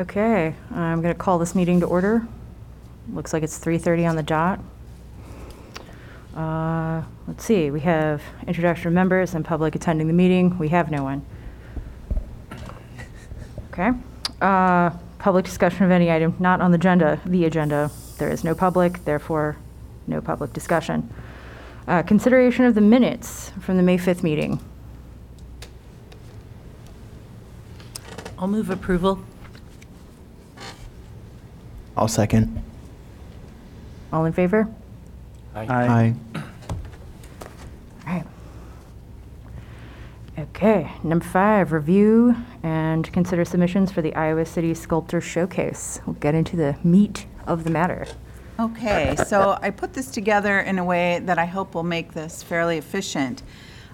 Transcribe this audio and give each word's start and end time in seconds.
Okay, 0.00 0.54
I'm 0.70 1.02
going 1.02 1.12
to 1.12 1.18
call 1.18 1.38
this 1.38 1.54
meeting 1.54 1.80
to 1.80 1.86
order. 1.86 2.26
Looks 3.12 3.34
like 3.34 3.42
it's 3.42 3.58
3:30 3.58 4.08
on 4.08 4.16
the 4.16 4.22
dot. 4.22 4.58
Uh, 6.34 7.02
Let's 7.28 7.44
see, 7.44 7.70
we 7.70 7.80
have 7.80 8.22
introduction 8.46 8.88
of 8.88 8.94
members 8.94 9.34
and 9.34 9.44
public 9.44 9.74
attending 9.74 10.06
the 10.06 10.14
meeting. 10.14 10.56
We 10.56 10.68
have 10.68 10.90
no 10.90 11.02
one. 11.02 11.22
Okay. 13.70 13.90
Uh, 14.40 14.90
Public 15.18 15.44
discussion 15.44 15.84
of 15.84 15.90
any 15.90 16.10
item 16.10 16.34
not 16.38 16.62
on 16.62 16.70
the 16.70 16.76
agenda, 16.76 17.20
the 17.26 17.44
agenda. 17.44 17.90
There 18.16 18.30
is 18.30 18.42
no 18.42 18.54
public, 18.54 19.04
therefore, 19.04 19.58
no 20.06 20.22
public 20.22 20.54
discussion. 20.54 21.12
Uh, 21.86 22.02
Consideration 22.02 22.64
of 22.64 22.74
the 22.74 22.80
minutes 22.80 23.52
from 23.60 23.76
the 23.76 23.82
May 23.82 23.98
5th 23.98 24.22
meeting. 24.22 24.60
I'll 28.38 28.48
move 28.48 28.70
approval. 28.70 29.22
I'll 32.00 32.08
second. 32.08 32.62
All 34.10 34.24
in 34.24 34.32
favor? 34.32 34.66
Aye. 35.54 35.66
All 35.66 35.86
right. 35.86 36.14
Okay, 40.38 40.90
number 41.02 41.24
five, 41.24 41.70
review 41.72 42.34
and 42.62 43.10
consider 43.12 43.44
submissions 43.44 43.92
for 43.92 44.00
the 44.00 44.14
Iowa 44.14 44.46
City 44.46 44.72
Sculpture 44.72 45.20
Showcase. 45.20 46.00
We'll 46.06 46.14
get 46.14 46.34
into 46.34 46.56
the 46.56 46.76
meat 46.82 47.26
of 47.46 47.64
the 47.64 47.70
matter. 47.70 48.06
Okay, 48.58 49.16
so 49.26 49.58
I 49.60 49.68
put 49.70 49.92
this 49.92 50.10
together 50.10 50.60
in 50.60 50.78
a 50.78 50.84
way 50.84 51.20
that 51.24 51.38
I 51.38 51.44
hope 51.44 51.74
will 51.74 51.82
make 51.82 52.14
this 52.14 52.42
fairly 52.42 52.78
efficient. 52.78 53.42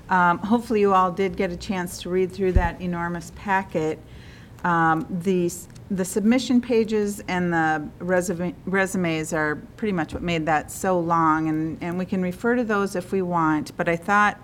Um, 0.09 0.39
Hopefully, 0.39 0.81
you 0.81 0.95
all 0.95 1.11
did 1.11 1.37
get 1.37 1.51
a 1.51 1.57
chance 1.57 2.01
to 2.03 2.11
read 2.11 2.31
through 2.31 2.53
that 2.53 2.81
enormous 2.81 3.33
packet. 3.35 3.99
Um, 4.65 5.07
The 5.23 5.51
the 5.89 6.05
submission 6.05 6.61
pages 6.61 7.23
and 7.29 7.53
the 7.53 7.89
resume- 8.01 8.57
resumes 8.65 9.33
are 9.33 9.55
pretty 9.77 9.93
much 9.93 10.13
what 10.13 10.23
made 10.23 10.45
that 10.47 10.71
so 10.71 10.99
long, 10.99 11.49
and 11.49 11.79
and 11.81 11.97
we 11.99 12.05
can 12.05 12.23
refer 12.23 12.57
to 12.57 12.65
those 12.65 12.97
if 12.97 13.13
we 13.13 13.23
want, 13.23 13.77
but 13.77 13.89
I 13.89 13.97
thought 13.97 14.41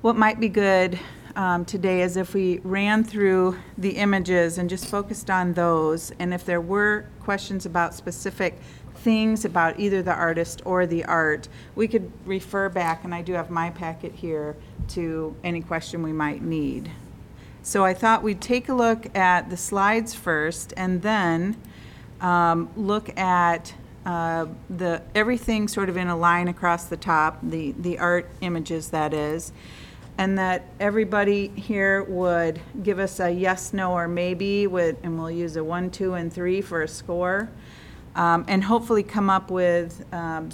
what 0.00 0.16
might 0.16 0.38
be 0.38 0.48
good 0.48 0.98
um, 1.36 1.64
today 1.64 2.02
is 2.02 2.16
if 2.16 2.34
we 2.34 2.60
ran 2.62 3.02
through 3.04 3.56
the 3.78 3.90
images 3.90 4.58
and 4.58 4.70
just 4.70 4.86
focused 4.86 5.28
on 5.28 5.54
those, 5.54 6.12
and 6.20 6.32
if 6.32 6.44
there 6.44 6.60
were 6.60 7.06
questions 7.20 7.66
about 7.66 7.94
specific 7.94 8.58
things 8.96 9.44
about 9.44 9.78
either 9.78 10.02
the 10.02 10.14
artist 10.14 10.62
or 10.64 10.86
the 10.86 11.04
art, 11.04 11.48
we 11.74 11.88
could 11.88 12.10
refer 12.26 12.68
back, 12.68 13.04
and 13.04 13.14
I 13.14 13.22
do 13.22 13.32
have 13.32 13.50
my 13.50 13.70
packet 13.70 14.12
here, 14.14 14.56
to 14.88 15.34
any 15.44 15.62
question 15.62 16.02
we 16.02 16.12
might 16.12 16.42
need. 16.42 16.90
So 17.62 17.84
I 17.84 17.92
thought 17.92 18.22
we'd 18.22 18.40
take 18.40 18.68
a 18.68 18.74
look 18.74 19.14
at 19.14 19.50
the 19.50 19.56
slides 19.56 20.14
first, 20.14 20.72
and 20.76 21.02
then 21.02 21.56
um, 22.20 22.70
look 22.74 23.16
at 23.18 23.74
uh, 24.06 24.46
the, 24.70 25.02
everything 25.14 25.68
sort 25.68 25.90
of 25.90 25.96
in 25.96 26.08
a 26.08 26.16
line 26.16 26.48
across 26.48 26.84
the 26.84 26.96
top, 26.96 27.38
the, 27.42 27.72
the 27.72 27.98
art 27.98 28.30
images, 28.40 28.88
that 28.90 29.12
is, 29.12 29.52
and 30.16 30.38
that 30.38 30.64
everybody 30.80 31.48
here 31.48 32.02
would 32.04 32.60
give 32.82 32.98
us 32.98 33.20
a 33.20 33.30
yes, 33.30 33.74
no, 33.74 33.92
or 33.92 34.08
maybe, 34.08 34.66
with, 34.66 34.96
and 35.02 35.18
we'll 35.18 35.30
use 35.30 35.56
a 35.56 35.62
one, 35.62 35.90
two, 35.90 36.14
and 36.14 36.32
three 36.32 36.62
for 36.62 36.82
a 36.82 36.88
score, 36.88 37.50
um, 38.14 38.44
and 38.48 38.64
hopefully 38.64 39.02
come 39.02 39.28
up 39.28 39.50
with, 39.50 40.02
um, 40.14 40.48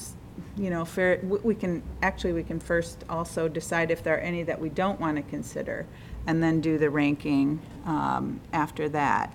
you 0.56 0.70
know, 0.70 0.84
fair, 0.84 1.20
we 1.22 1.54
can, 1.54 1.82
actually, 2.02 2.32
we 2.32 2.42
can 2.42 2.58
first 2.58 3.04
also 3.08 3.46
decide 3.46 3.92
if 3.92 4.02
there 4.02 4.16
are 4.16 4.20
any 4.20 4.42
that 4.42 4.60
we 4.60 4.68
don't 4.70 4.98
want 4.98 5.16
to 5.16 5.22
consider, 5.22 5.86
and 6.26 6.42
then 6.42 6.60
do 6.60 6.78
the 6.78 6.90
ranking 6.90 7.60
um, 7.84 8.40
after 8.52 8.88
that. 8.88 9.32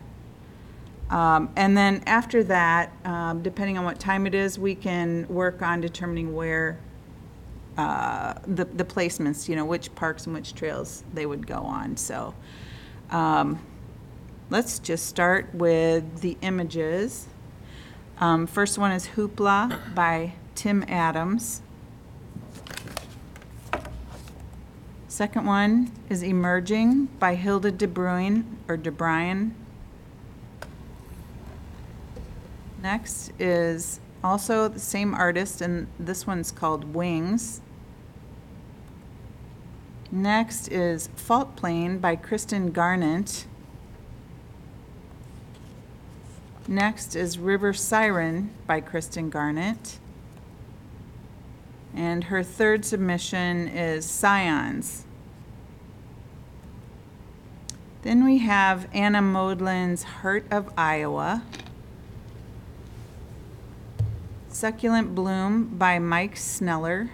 Um, 1.09 1.50
And 1.56 1.75
then 1.75 2.03
after 2.08 2.43
that, 2.45 2.92
um, 3.04 3.42
depending 3.42 3.77
on 3.77 3.83
what 3.83 3.99
time 3.99 4.26
it 4.26 4.33
is, 4.33 4.58
we 4.58 4.76
can 4.76 5.27
work 5.27 5.61
on 5.61 5.82
determining 5.82 6.33
where 6.33 6.77
uh, 7.77 8.33
the 8.45 8.65
the 8.65 8.86
placements, 8.86 9.49
you 9.49 9.55
know, 9.55 9.65
which 9.65 9.93
parks 9.95 10.26
and 10.26 10.36
which 10.36 10.54
trails 10.54 11.04
they 11.14 11.26
would 11.26 11.48
go 11.48 11.60
on. 11.60 11.98
So 11.98 12.33
um, 13.10 13.60
let's 14.49 14.80
just 14.80 15.05
start 15.05 15.54
with 15.54 16.21
the 16.21 16.38
images. 16.42 17.27
Um, 18.20 18.48
First 18.48 18.77
one 18.77 18.92
is 18.92 19.08
Hoopla 19.08 19.95
by 19.95 20.33
Tim 20.55 20.83
Adams. 20.88 21.61
Second 25.11 25.45
one 25.45 25.92
is 26.10 26.23
Emerging 26.23 27.08
by 27.20 27.36
Hilda 27.36 27.70
De 27.70 27.86
Bruin, 27.86 28.58
or 28.70 28.77
De 28.77 28.89
Bryan. 28.89 29.54
Next 32.82 33.33
is 33.38 34.00
also 34.23 34.70
the 34.70 34.80
same 34.80 35.14
artist, 35.14 35.60
and 35.60 35.88
this 36.00 36.26
one's 36.26 36.50
called 36.50 36.94
Wings. 36.95 37.60
Next 40.10 40.70
is 40.70 41.10
Fault 41.17 41.58
Plane 41.58 42.00
by 42.00 42.16
Kristen 42.16 42.71
Garnett. 42.71 43.48
Next 46.70 47.17
is 47.17 47.38
River 47.38 47.73
Siren 47.73 48.52
by 48.66 48.80
Kristen 48.80 49.30
Garnett. 49.30 50.00
And 51.95 52.25
her 52.25 52.43
third 52.43 52.85
submission 52.85 53.67
is 53.67 54.05
Scions. 54.05 55.05
Then 58.03 58.23
we 58.23 58.39
have 58.39 58.87
Anna 58.93 59.21
Modlin's 59.21 60.03
Heart 60.03 60.45
of 60.49 60.71
Iowa. 60.77 61.43
Succulent 64.47 65.13
Bloom 65.13 65.65
by 65.77 65.99
Mike 65.99 66.35
Sneller. 66.35 67.09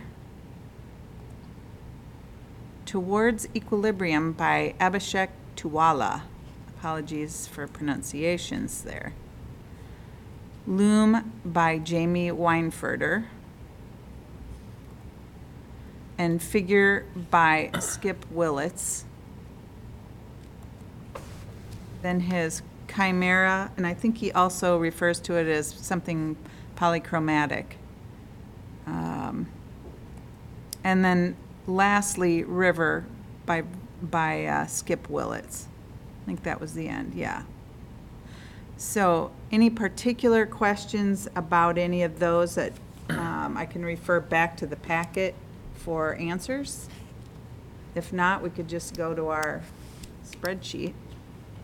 Towards 2.86 3.48
Equilibrium 3.54 4.32
by 4.32 4.76
Abhishek 4.80 5.30
Tuwala. 5.58 6.22
Apologies 6.70 7.48
for 7.48 7.68
pronunciations 7.68 8.84
there. 8.84 9.14
Loom 10.66 11.34
by 11.44 11.80
Jamie 11.80 12.32
Weinfurter. 12.32 13.26
And 16.18 16.42
Figure 16.42 17.06
by 17.30 17.70
Skip 17.80 18.26
Willits. 18.32 19.06
Then 22.02 22.22
his 22.22 22.62
Chimera, 22.88 23.72
and 23.78 23.86
I 23.86 23.94
think 23.94 24.18
he 24.18 24.32
also 24.32 24.78
refers 24.78 25.20
to 25.22 25.36
it 25.36 25.48
as 25.48 25.68
something 25.68 26.36
polychromatic. 26.76 27.66
Um, 28.86 29.48
And 30.84 31.04
then 31.04 31.36
lastly, 31.68 32.44
River 32.44 33.06
by, 33.46 33.64
by 34.02 34.46
uh, 34.46 34.68
Skip 34.68 35.10
Willits. 35.10 35.68
I 36.24 36.26
think 36.26 36.44
that 36.44 36.62
was 36.62 36.74
the 36.74 36.88
end, 36.88 37.14
yeah. 37.14 37.44
So, 38.78 39.32
any 39.52 39.70
particular 39.70 40.46
questions 40.46 41.28
about 41.36 41.78
any 41.78 42.04
of 42.04 42.20
those 42.20 42.56
that 42.56 42.74
um, 43.10 43.58
I 43.58 43.66
can 43.66 43.84
refer 43.84 44.20
back 44.20 44.56
to 44.58 44.68
the 44.68 44.76
packet 44.76 45.36
for 45.88 46.16
answers? 46.16 46.90
If 47.96 48.12
not, 48.12 48.44
we 48.44 48.50
could 48.50 48.68
just 48.68 48.98
go 48.98 49.16
to 49.16 49.28
our 49.30 49.62
spreadsheet. 50.30 50.92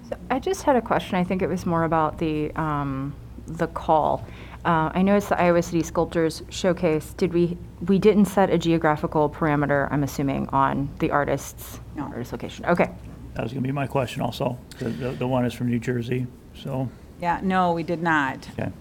So 0.09 0.15
I 0.31 0.39
just 0.39 0.63
had 0.63 0.77
a 0.77 0.81
question. 0.81 1.15
I 1.17 1.25
think 1.25 1.41
it 1.41 1.47
was 1.49 1.65
more 1.65 1.83
about 1.83 2.19
the, 2.19 2.49
um, 2.55 3.13
the 3.47 3.67
call. 3.67 4.25
Uh, 4.63 4.89
I 4.93 5.01
know 5.01 5.17
it's 5.17 5.27
the 5.27 5.37
Iowa 5.37 5.61
City 5.61 5.83
Sculptors 5.83 6.41
Showcase. 6.49 7.13
Did 7.17 7.33
we, 7.33 7.57
we 7.85 7.99
didn't 7.99 8.25
set 8.25 8.49
a 8.49 8.57
geographical 8.57 9.29
parameter, 9.29 9.89
I'm 9.91 10.03
assuming, 10.03 10.47
on 10.49 10.89
the 10.99 11.11
artist's, 11.11 11.81
No. 11.97 12.03
artist 12.03 12.31
location? 12.31 12.65
Okay. 12.67 12.89
That 13.33 13.43
was 13.43 13.51
going 13.51 13.61
to 13.61 13.67
be 13.67 13.73
my 13.73 13.87
question 13.87 14.21
also. 14.21 14.57
The, 14.79 14.85
the 14.89 15.11
the 15.11 15.27
one 15.27 15.43
is 15.43 15.53
from 15.53 15.67
New 15.67 15.79
Jersey, 15.79 16.27
so, 16.55 16.87
Yeah, 17.19 17.41
no, 17.43 17.73
we 17.73 17.83
did 17.83 18.01
not. 18.01 18.47
okay. 18.57 18.71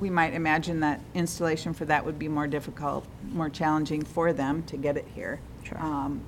We 0.00 0.10
might 0.10 0.32
imagine 0.34 0.80
that 0.80 1.00
installation 1.14 1.74
for 1.74 1.84
that 1.84 2.04
would 2.04 2.18
be 2.18 2.26
more 2.28 2.46
difficult, 2.46 3.06
more 3.30 3.50
challenging 3.50 4.02
for 4.02 4.32
them 4.32 4.62
to 4.64 4.76
get 4.76 4.96
it 4.96 5.06
here. 5.14 5.40
Sure. 5.62 5.78
Um, 5.78 6.22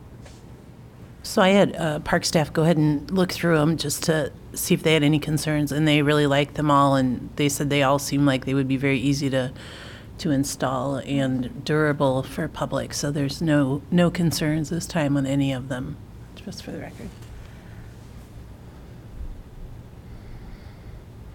So 1.24 1.40
I 1.40 1.50
had 1.50 1.76
uh, 1.76 2.00
park 2.00 2.24
staff 2.24 2.52
go 2.52 2.62
ahead 2.62 2.76
and 2.76 3.10
look 3.10 3.32
through 3.32 3.56
them 3.56 3.76
just 3.76 4.02
to 4.04 4.32
see 4.54 4.74
if 4.74 4.82
they 4.82 4.92
had 4.92 5.02
any 5.02 5.18
concerns, 5.18 5.72
and 5.72 5.86
they 5.86 6.02
really 6.02 6.26
liked 6.26 6.54
them 6.54 6.70
all, 6.70 6.96
and 6.96 7.30
they 7.36 7.48
said 7.48 7.70
they 7.70 7.82
all 7.82 7.98
seem 7.98 8.26
like 8.26 8.44
they 8.44 8.54
would 8.54 8.68
be 8.68 8.76
very 8.76 8.98
easy 8.98 9.30
to 9.30 9.52
to 10.18 10.30
install 10.30 10.96
and 10.96 11.64
durable 11.64 12.22
for 12.22 12.46
public. 12.46 12.92
So 12.92 13.10
there's 13.10 13.40
no 13.40 13.82
no 13.90 14.10
concerns 14.10 14.68
this 14.68 14.86
time 14.86 15.16
on 15.16 15.24
any 15.26 15.52
of 15.52 15.68
them, 15.68 15.96
just 16.34 16.62
for 16.62 16.72
the 16.72 16.78
record. 16.78 17.08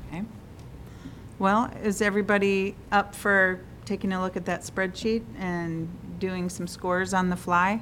Okay. 0.09 0.23
Well, 1.39 1.71
is 1.83 2.01
everybody 2.01 2.75
up 2.91 3.13
for 3.13 3.59
taking 3.85 4.11
a 4.11 4.21
look 4.21 4.35
at 4.35 4.45
that 4.45 4.61
spreadsheet 4.61 5.23
and 5.37 5.87
doing 6.19 6.49
some 6.49 6.67
scores 6.67 7.13
on 7.13 7.29
the 7.29 7.35
fly? 7.35 7.81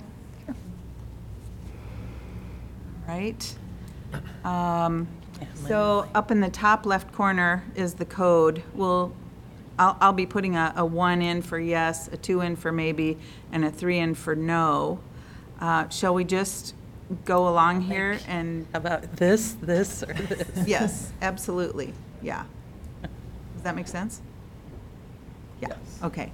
Right? 3.07 3.55
Um, 4.43 5.07
So 5.67 6.09
up 6.15 6.31
in 6.31 6.41
the 6.41 6.49
top 6.49 6.85
left 6.85 7.11
corner 7.13 7.63
is 7.75 7.93
the 7.93 8.05
code. 8.05 8.61
We'll, 8.73 9.13
I'll, 9.79 9.97
I'll 10.01 10.13
be 10.13 10.25
putting 10.25 10.55
a, 10.55 10.73
a 10.75 10.85
one 10.85 11.21
in 11.21 11.41
for 11.41 11.59
yes, 11.59 12.07
a 12.09 12.17
two 12.17 12.41
in 12.41 12.55
for 12.55 12.71
maybe, 12.71 13.17
and 13.51 13.63
a 13.63 13.71
three 13.71 13.99
in 13.99 14.15
for 14.15 14.35
no. 14.35 14.99
Uh, 15.59 15.87
Shall 15.89 16.13
we 16.13 16.23
just 16.23 16.73
go 17.23 17.47
along 17.47 17.81
here 17.81 18.19
and, 18.27 18.65
How 18.73 18.79
about 18.79 19.15
this, 19.15 19.55
this, 19.61 20.03
or 20.03 20.13
this? 20.13 20.67
yes, 20.67 21.13
absolutely, 21.21 21.93
yeah. 22.21 22.45
Does 23.65 23.71
that 23.71 23.77
make 23.77 23.87
sense? 23.87 24.21
Yeah, 25.59 25.73
okay. 26.03 26.31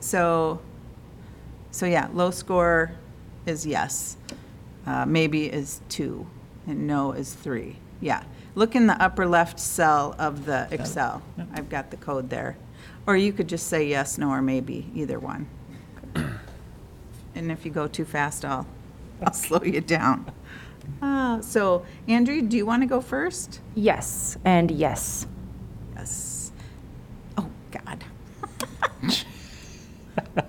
So, 0.00 0.60
so 1.70 1.86
yeah, 1.86 2.08
low 2.12 2.32
score 2.32 2.90
is 3.46 3.64
yes. 3.64 4.16
Uh, 4.84 5.06
Maybe 5.06 5.46
is 5.46 5.82
two, 5.88 6.26
and 6.66 6.88
no 6.88 7.12
is 7.12 7.32
three. 7.32 7.76
Yeah. 8.00 8.24
Look 8.56 8.74
in 8.74 8.88
the 8.88 9.00
upper 9.00 9.24
left 9.24 9.60
cell 9.60 10.16
of 10.18 10.44
the 10.44 10.66
Excel. 10.72 11.22
I've 11.54 11.68
got 11.68 11.92
the 11.92 11.96
code 11.96 12.28
there. 12.28 12.56
Or 13.06 13.16
you 13.16 13.32
could 13.32 13.48
just 13.48 13.68
say 13.68 13.86
yes, 13.86 14.18
no, 14.18 14.28
or 14.30 14.42
maybe, 14.42 14.90
either 14.96 15.20
one. 15.20 15.48
And 17.36 17.52
if 17.52 17.64
you 17.64 17.70
go 17.70 17.86
too 17.86 18.04
fast, 18.04 18.44
I'll, 18.44 18.66
I'll 19.22 19.32
slow 19.32 19.62
you 19.62 19.80
down. 19.80 20.32
Uh, 21.00 21.40
So, 21.40 21.86
Andrew, 22.08 22.42
do 22.42 22.56
you 22.56 22.66
want 22.66 22.82
to 22.82 22.88
go 22.88 23.00
first? 23.00 23.60
Yes, 23.76 24.36
and 24.44 24.72
yes. 24.72 25.28
Yes. 26.02 26.50
Oh, 27.38 27.48
God. 27.70 28.02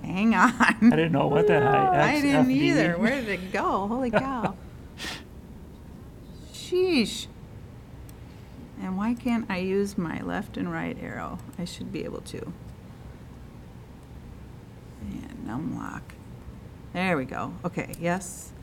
Hang 0.03 0.33
on. 0.33 0.51
I 0.59 0.73
didn't 0.81 1.11
know 1.11 1.27
what 1.27 1.31
went 1.35 1.47
that 1.49 1.61
high. 1.61 2.13
I 2.13 2.21
didn't 2.21 2.35
F, 2.35 2.47
D. 2.47 2.69
either. 2.69 2.97
Where 2.97 3.21
did 3.21 3.29
it 3.29 3.51
go? 3.51 3.87
Holy 3.87 4.09
cow. 4.25 4.55
Sheesh. 6.51 7.27
And 8.81 8.97
why 8.97 9.13
can't 9.13 9.45
I 9.47 9.59
use 9.59 9.95
my 9.95 10.21
left 10.21 10.57
and 10.57 10.71
right 10.73 10.97
arrow? 10.99 11.37
I 11.59 11.65
should 11.65 11.93
be 11.93 12.03
able 12.03 12.21
to. 12.21 12.51
And 15.01 15.45
numlock. 15.47 16.01
There 16.93 17.15
we 17.15 17.25
go. 17.25 17.53
Okay, 17.63 17.93
yes 17.99 18.53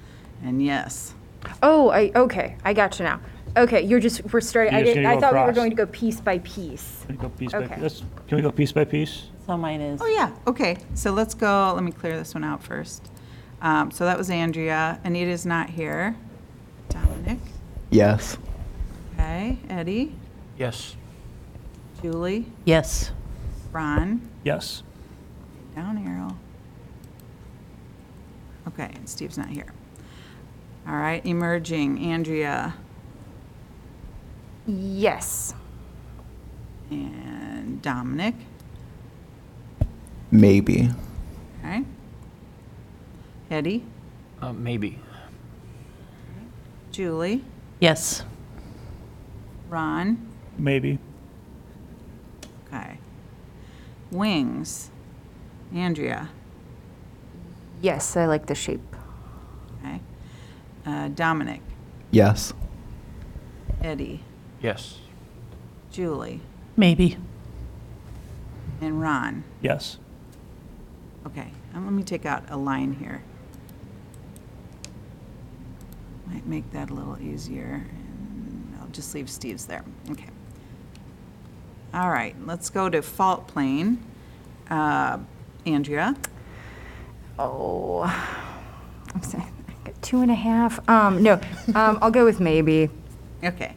and 0.42 0.64
yes. 0.64 1.14
Oh, 1.62 1.90
I, 1.90 2.10
okay, 2.14 2.56
I 2.64 2.72
got 2.74 2.98
you 2.98 3.04
now. 3.04 3.20
Okay, 3.56 3.82
you're 3.82 4.00
just, 4.00 4.32
we're 4.32 4.40
starting, 4.40 4.72
You're 4.72 4.80
I 4.80 4.84
just 4.84 4.94
didn't, 4.94 5.02
gonna 5.04 5.12
I 5.12 5.14
go 5.16 5.20
thought 5.20 5.32
we 5.32 5.38
were 5.38 5.42
across. 5.44 5.56
going 5.56 5.70
to 5.70 5.76
go 5.76 5.86
piece 5.86 6.20
by 6.20 6.38
piece. 6.38 7.04
Can 7.06 7.16
we 7.16 7.22
go 7.22 7.28
piece 7.30 7.52
by 7.52 7.58
Okay. 7.58 7.74
piece? 7.74 7.82
Let's- 7.82 8.02
Can 8.28 8.36
we 8.36 8.42
go 8.42 8.52
piece 8.52 8.72
by 8.72 8.84
piece? 8.84 9.24
So 9.46 9.56
mine 9.56 9.80
is. 9.80 10.00
Oh, 10.00 10.06
yeah, 10.06 10.30
okay. 10.46 10.76
So 10.94 11.10
let's 11.12 11.34
go, 11.34 11.72
let 11.74 11.82
me 11.82 11.90
clear 11.90 12.16
this 12.16 12.32
one 12.34 12.44
out 12.44 12.62
first. 12.62 13.10
Um, 13.60 13.90
So 13.90 14.04
that 14.04 14.16
was 14.16 14.30
Andrea. 14.30 15.00
Anita's 15.04 15.44
not 15.44 15.70
here. 15.70 16.14
Dominic, 16.88 17.38
Yes. 17.90 18.38
okay. 19.14 19.58
Eddie, 19.68 20.14
Yes. 20.58 20.96
Julie, 22.02 22.46
Yes. 22.64 23.10
Ron, 23.72 24.20
Yes. 24.44 24.82
down 25.74 25.98
arrow. 25.98 26.36
Okay, 28.68 28.90
and 28.94 29.08
Steve's 29.08 29.36
not 29.38 29.48
here. 29.48 29.72
All 30.86 30.96
right, 30.96 31.24
emerging, 31.26 31.98
Andrea 32.00 32.74
Yes. 34.78 35.54
and 36.90 37.80
Dominic, 37.82 38.34
Maybe. 40.30 40.90
okay? 41.58 41.84
Eddie, 43.50 43.84
Uh, 44.40 44.52
maybe. 44.52 44.98
Julie, 46.92 47.44
Yes. 47.80 48.24
Ron, 49.68 50.18
Maybe. 50.58 50.98
okay. 52.66 52.98
Wings, 54.10 54.90
Andrea, 55.74 56.28
Yes, 57.82 58.16
I 58.16 58.26
like 58.26 58.46
the 58.46 58.54
shape. 58.54 58.96
okay? 59.78 60.00
Uh, 60.86 61.08
Dominic, 61.08 61.60
Yes. 62.10 62.52
Eddie, 63.80 64.22
Yes. 64.60 64.98
Julie, 65.90 66.40
Maybe. 66.76 67.16
and 68.80 69.00
Ron. 69.00 69.42
Yes. 69.60 69.98
Okay, 71.26 71.50
and 71.74 71.84
let 71.84 71.92
me 71.92 72.02
take 72.02 72.24
out 72.26 72.44
a 72.50 72.56
line 72.56 72.92
here. 72.92 73.22
Might 76.26 76.46
make 76.46 76.70
that 76.72 76.90
a 76.90 76.94
little 76.94 77.18
easier. 77.20 77.84
and 77.90 78.74
I'll 78.80 78.88
just 78.88 79.14
leave 79.14 79.28
Steve's 79.28 79.66
there. 79.66 79.84
Okay. 80.10 80.28
All 81.92 82.10
right, 82.10 82.36
let's 82.46 82.70
go 82.70 82.88
to 82.88 83.02
fault 83.02 83.48
plane. 83.48 84.02
Uh, 84.70 85.18
Andrea, 85.66 86.14
Oh, 87.38 88.02
I'm 89.14 89.22
sorry. 89.22 89.44
I 89.44 89.72
got 89.88 90.02
two 90.02 90.20
and 90.20 90.30
a 90.30 90.34
half. 90.34 90.86
Um, 90.88 91.22
no, 91.22 91.34
um, 91.74 91.98
I'll 92.02 92.10
go 92.10 92.24
with 92.24 92.38
maybe. 92.38 92.90
okay. 93.42 93.74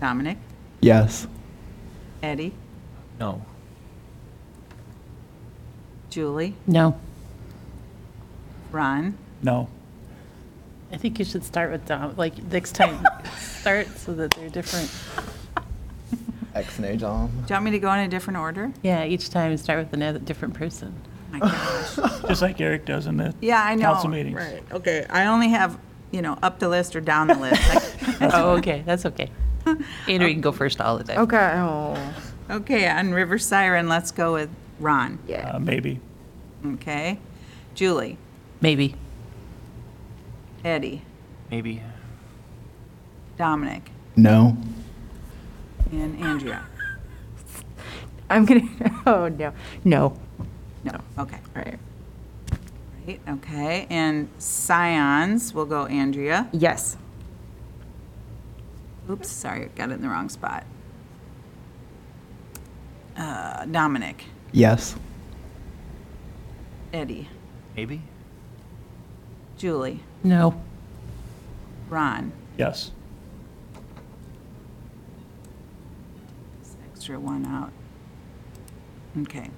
Dominic, 0.00 0.38
Yes. 0.80 1.26
Eddie, 2.22 2.52
No. 3.18 3.42
Julie, 6.10 6.54
No. 6.66 6.98
Ron, 8.72 9.16
No. 9.42 9.68
I 10.92 10.96
think 10.96 11.18
you 11.18 11.24
should 11.24 11.44
start 11.44 11.70
with 11.70 11.84
Dom, 11.86 12.14
like, 12.16 12.42
next 12.50 12.72
time, 12.74 13.04
start 13.38 13.88
so 13.98 14.14
that 14.14 14.30
they're 14.32 14.48
different. 14.48 14.90
X 16.54 16.76
and 16.78 16.86
A, 16.86 16.96
Dom. 16.96 17.28
do 17.28 17.34
you 17.48 17.54
want 17.54 17.64
me 17.66 17.70
to 17.72 17.78
go 17.78 17.92
in 17.92 18.00
a 18.00 18.08
different 18.08 18.38
order? 18.38 18.72
Yeah, 18.82 19.04
each 19.04 19.28
time 19.30 19.56
start 19.58 19.78
with 19.80 19.92
another, 19.92 20.18
different 20.18 20.54
person. 20.54 20.94
My 21.30 21.40
gosh. 21.40 21.96
Just 22.28 22.40
like 22.40 22.58
Eric 22.60 22.86
does 22.86 23.06
in 23.06 23.18
the 23.18 23.34
Yeah, 23.40 23.62
I 23.62 23.74
know. 23.74 23.82
council 23.92 24.08
meetings. 24.08 24.36
Right, 24.36 24.62
okay. 24.72 25.04
I 25.10 25.26
only 25.26 25.48
have, 25.48 25.78
you 26.10 26.22
know, 26.22 26.38
up 26.42 26.58
the 26.58 26.68
list 26.70 26.96
or 26.96 27.00
down 27.02 27.26
the 27.28 27.34
list. 27.34 27.60
I- 28.22 28.30
Oh, 28.32 28.56
okay, 28.56 28.82
that's 28.86 29.04
okay. 29.06 29.30
Andrew, 30.08 30.28
you 30.28 30.34
can 30.34 30.40
go 30.40 30.52
first 30.52 30.80
all 30.80 30.98
the 30.98 31.04
time. 31.04 31.18
Okay, 31.20 31.52
oh, 31.56 32.14
Okay, 32.50 32.88
on 32.88 33.12
River 33.12 33.38
Siren, 33.38 33.88
let's 33.88 34.10
go 34.10 34.32
with 34.34 34.48
Ron. 34.80 35.18
yeah. 35.26 35.50
Uh, 35.54 35.58
maybe. 35.58 36.00
Okay. 36.64 37.18
Julie, 37.74 38.16
Maybe. 38.60 38.94
Eddie, 40.64 41.02
Maybe. 41.50 41.80
Dominic, 43.36 43.90
No. 44.16 44.56
and 45.92 46.20
Andrea. 46.22 46.64
I'm 48.30 48.44
gonna, 48.44 48.62
oh, 49.06 49.28
no, 49.28 49.52
no. 49.84 50.16
No, 50.84 50.92
okay. 51.18 51.38
All 51.56 51.62
right. 51.62 51.78
Right, 53.06 53.20
okay. 53.28 53.86
And 53.90 54.28
Scions, 54.38 55.54
we'll 55.54 55.66
go 55.66 55.86
Andrea. 55.86 56.48
Yes. 56.52 56.96
Oops, 59.10 59.28
sorry, 59.28 59.70
got 59.74 59.90
it 59.90 59.94
in 59.94 60.02
the 60.02 60.08
wrong 60.08 60.28
spot. 60.28 60.64
Uh, 63.16 63.64
Dominic, 63.66 64.24
Yes. 64.52 64.96
Eddie, 66.92 67.28
Maybe. 67.76 68.02
Julie, 69.56 70.00
No. 70.22 70.60
Ron. 71.88 72.32
Yes. 72.56 72.92
This 76.60 76.76
Extra 76.92 77.18
one 77.18 77.44
out. 77.46 77.72
Okay. 79.22 79.50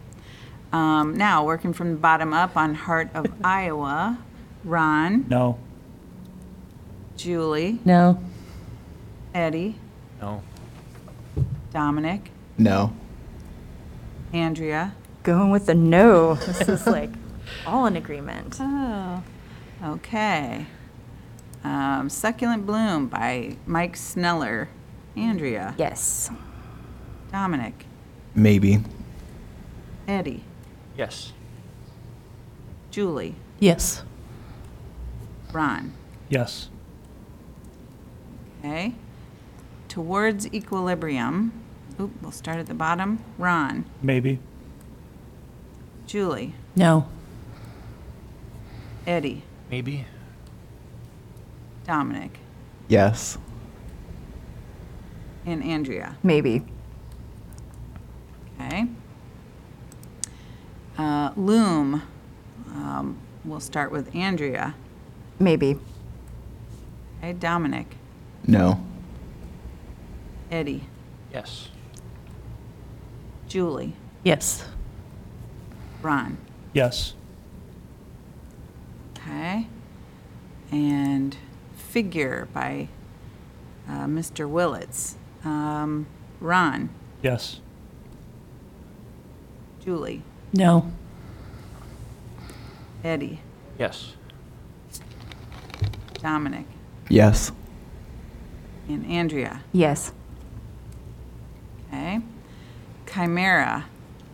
Um, 0.73 1.17
Now, 1.17 1.45
working 1.45 1.73
from 1.73 1.91
the 1.93 1.97
bottom 1.99 2.33
up 2.33 2.57
on 2.57 2.75
Heart 2.75 3.11
of 3.15 3.27
Iowa, 3.45 4.19
Ron, 4.65 5.27
No. 5.29 5.59
Julie, 7.17 7.79
No. 7.85 8.19
Eddie, 9.35 9.77
No. 10.21 10.43
Dominic, 11.73 12.31
No. 12.59 12.93
Andrea. 14.33 14.95
Going 15.23 15.51
with 15.51 15.67
the 15.67 15.75
no. 15.75 16.35
This 16.35 16.63
is 16.69 16.87
like 16.87 17.11
all 17.67 17.87
in 17.87 17.97
agreement. 17.97 18.57
Oh, 18.61 19.23
okay. 19.85 20.67
Um, 21.63 22.09
Succulent 22.09 22.65
Bloom 22.67 23.07
by 23.07 23.57
Mike 23.67 23.97
Sneller. 23.97 24.69
Andrea, 25.17 25.75
Yes. 25.77 26.31
Dominic, 27.33 27.85
Maybe. 28.35 28.83
Eddie, 30.09 30.43
Yes. 30.97 31.33
Julie, 32.91 33.35
Yes. 33.59 34.03
Ron. 35.53 35.93
Yes. 36.29 36.69
Okay. 38.61 38.95
Towards 39.91 40.47
Equilibrium. 40.55 41.53
Oop, 41.99 42.13
we'll 42.23 42.31
start 42.31 42.59
at 42.61 42.67
the 42.67 42.75
bottom. 42.75 43.19
Ron, 43.39 43.85
Maybe. 44.01 44.39
Julie, 46.07 46.55
No. 46.77 47.09
Eddie, 49.05 49.43
Maybe. 49.69 50.07
Dominic, 51.85 52.39
Yes. 52.87 53.37
And 55.45 55.61
Andrea, 55.65 56.15
Maybe. 56.23 56.63
okay? 58.61 58.87
Uh, 60.97 61.33
Loom, 61.35 62.03
um, 62.75 63.17
we'll 63.45 63.59
start 63.59 63.91
with 63.91 64.15
Andrea. 64.15 64.75
Maybe. 65.41 65.77
Okay, 67.19 67.33
Dominic, 67.33 67.97
No. 68.47 68.85
Eddie, 70.51 70.85
Yes. 71.33 71.69
Julie, 73.49 73.95
Yes. 74.25 74.65
Ron, 76.03 76.39
Yes. 76.73 77.15
okay? 79.17 79.67
And 80.73 81.37
Figure 81.77 82.47
by 82.53 82.87
uh, 83.89 84.05
Mr. 84.07 84.49
Willits. 84.49 85.17
Um, 85.45 86.07
Ron, 86.41 86.89
Yes. 87.23 87.61
Julie, 89.85 90.23
No. 90.53 90.93
Eddie, 93.03 93.41
Yes. 93.79 94.13
Dominic, 96.23 96.67
Yes. 97.09 97.51
and 98.89 99.05
Andrea. 99.07 99.63
Yes. 99.73 100.13
Okay. 101.93 102.21
Chimera 103.07 103.87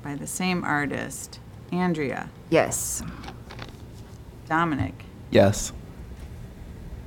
by 0.03 0.15
the 0.15 0.27
same 0.27 0.63
artist. 0.65 1.41
Andrea, 1.73 2.29
Yes. 2.51 3.03
Dominic, 4.49 5.05
Yes. 5.31 5.73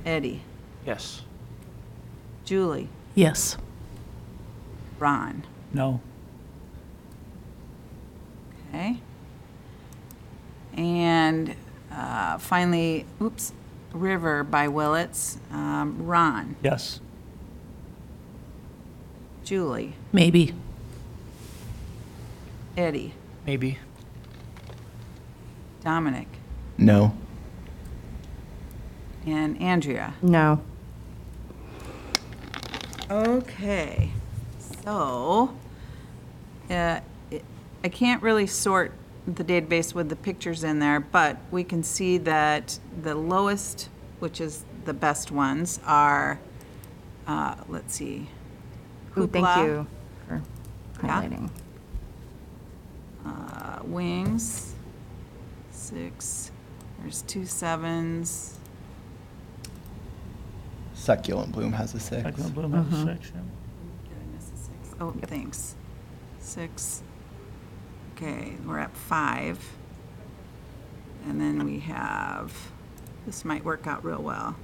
Eddie, 0.04 0.42
Yes. 0.84 1.22
Julie, 2.44 2.88
Yes. 3.14 3.56
Ron. 4.98 5.44
No. 5.72 6.00
Okay. 8.68 8.98
And 10.74 11.54
uh, 11.90 12.38
finally, 12.38 13.06
oops, 13.22 13.52
River 13.92 14.44
by 14.44 14.68
Willits. 14.68 15.38
Um, 15.50 15.96
Ron, 16.06 16.56
Yes. 16.62 17.00
Julie, 19.54 19.94
Maybe. 20.12 20.54
Eddie, 22.76 23.14
Maybe. 23.44 23.78
Dominic, 25.82 26.28
No. 26.78 27.14
and 29.26 29.60
Andrea. 29.60 30.14
No. 30.22 30.60
Okay, 33.10 34.12
so, 34.84 35.52
uh, 36.70 37.00
it- 37.32 37.44
I 37.82 37.88
can't 37.88 38.22
really 38.22 38.46
sort 38.46 38.92
the 39.26 39.42
database 39.42 39.92
with 39.96 40.10
the 40.10 40.14
pictures 40.16 40.62
in 40.62 40.78
there, 40.78 41.00
but 41.00 41.38
we 41.50 41.64
can 41.64 41.82
see 41.82 42.18
that 42.18 42.78
the 43.02 43.16
lowest, 43.16 43.88
which 44.20 44.40
is 44.40 44.64
the 44.84 44.94
best 44.94 45.32
ones, 45.32 45.80
are, 45.84 46.38
uh, 47.26 47.56
let's 47.68 47.92
see. 47.96 48.28
Ooh, 49.18 49.26
thank 49.26 49.46
Hoopla, 49.46 49.64
you 49.64 49.86
for 50.94 51.06
Yeah. 51.06 51.22
highlighting. 51.22 51.50
uh, 53.26 53.80
Wings, 53.84 54.74
six, 55.70 56.50
there's 57.00 57.22
two 57.22 57.46
sevens, 57.46 58.58
Succulent 60.94 61.52
Bloom 61.52 61.72
has 61.72 61.94
a 61.94 62.00
six. 62.00 62.22
Succulent 62.22 62.54
Bloom 62.54 62.72
has 62.72 62.86
a 62.92 63.06
six, 63.06 63.32
yeah. 63.34 63.40
Did 64.04 64.18
I 64.20 64.36
a 64.36 64.40
six? 64.42 64.94
Oh, 65.00 65.14
thanks. 65.22 65.74
Six. 66.40 67.02
Okay, 68.16 68.52
we're 68.66 68.78
at 68.78 68.94
five. 68.94 69.58
And 71.26 71.40
then 71.40 71.64
we 71.64 71.78
have, 71.80 72.52
this 73.24 73.46
might 73.46 73.64
work 73.64 73.86
out 73.86 74.04
real 74.04 74.22
well. 74.22 74.56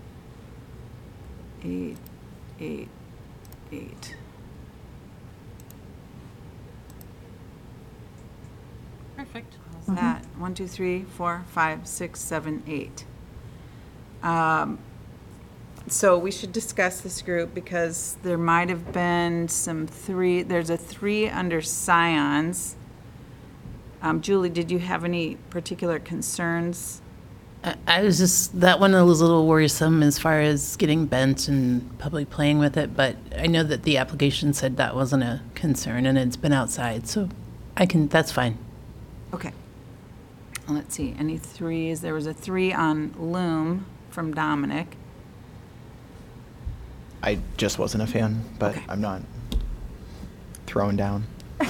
Eight, 1.64 1.96
eight, 2.60 2.88
eight. 3.72 4.14
Perfect. 9.16 9.54
How's 9.86 9.96
that? 9.96 10.24
One, 10.38 10.54
two, 10.54 10.66
three, 10.66 11.02
four, 11.02 11.44
five, 11.48 11.86
six, 11.86 12.20
seven, 12.20 12.62
eight. 12.66 13.04
Um, 14.22 14.78
so 15.88 16.18
we 16.18 16.30
should 16.32 16.52
discuss 16.52 17.00
this 17.00 17.22
group 17.22 17.54
because 17.54 18.16
there 18.22 18.38
might 18.38 18.68
have 18.68 18.92
been 18.92 19.48
some 19.48 19.86
three, 19.86 20.42
there's 20.42 20.68
a 20.70 20.76
three 20.76 21.28
under 21.28 21.62
scions. 21.62 22.76
Um, 24.02 24.20
Julie, 24.20 24.50
did 24.50 24.70
you 24.70 24.80
have 24.80 25.04
any 25.04 25.36
particular 25.50 25.98
concerns? 25.98 27.00
I- 27.64 27.76
I 27.86 28.02
was 28.02 28.18
just, 28.18 28.60
that 28.60 28.80
one 28.80 28.92
was 29.06 29.20
a 29.20 29.24
little 29.24 29.46
worrisome 29.46 30.02
as 30.02 30.18
far 30.18 30.40
as 30.40 30.76
getting 30.76 31.06
bent 31.06 31.48
and 31.48 31.96
public 31.98 32.30
playing 32.30 32.58
with 32.58 32.76
it, 32.76 32.94
but 32.96 33.16
I 33.38 33.46
know 33.46 33.62
that 33.62 33.84
the 33.84 33.96
application 33.96 34.52
said 34.52 34.76
that 34.76 34.94
wasn't 34.94 35.22
a 35.22 35.40
concern 35.54 36.04
and 36.04 36.18
it's 36.18 36.36
been 36.36 36.52
outside, 36.52 37.06
so 37.06 37.28
I 37.76 37.86
can, 37.86 38.08
that's 38.08 38.32
fine. 38.32 38.58
Okay. 39.34 39.52
Let's 40.68 40.94
see, 40.96 41.14
any 41.18 41.38
threes? 41.38 42.00
There 42.00 42.14
was 42.14 42.26
a 42.26 42.34
three 42.34 42.72
on 42.72 43.14
Loom 43.18 43.86
from 44.10 44.34
Dominic. 44.34 44.96
I 47.22 47.38
just 47.56 47.78
wasn't 47.78 48.02
a 48.02 48.06
fan, 48.06 48.44
but 48.58 48.72
Okay. 48.76 48.84
I'm 48.88 49.00
not 49.00 49.22
throwing 50.66 50.96
down. 50.96 51.24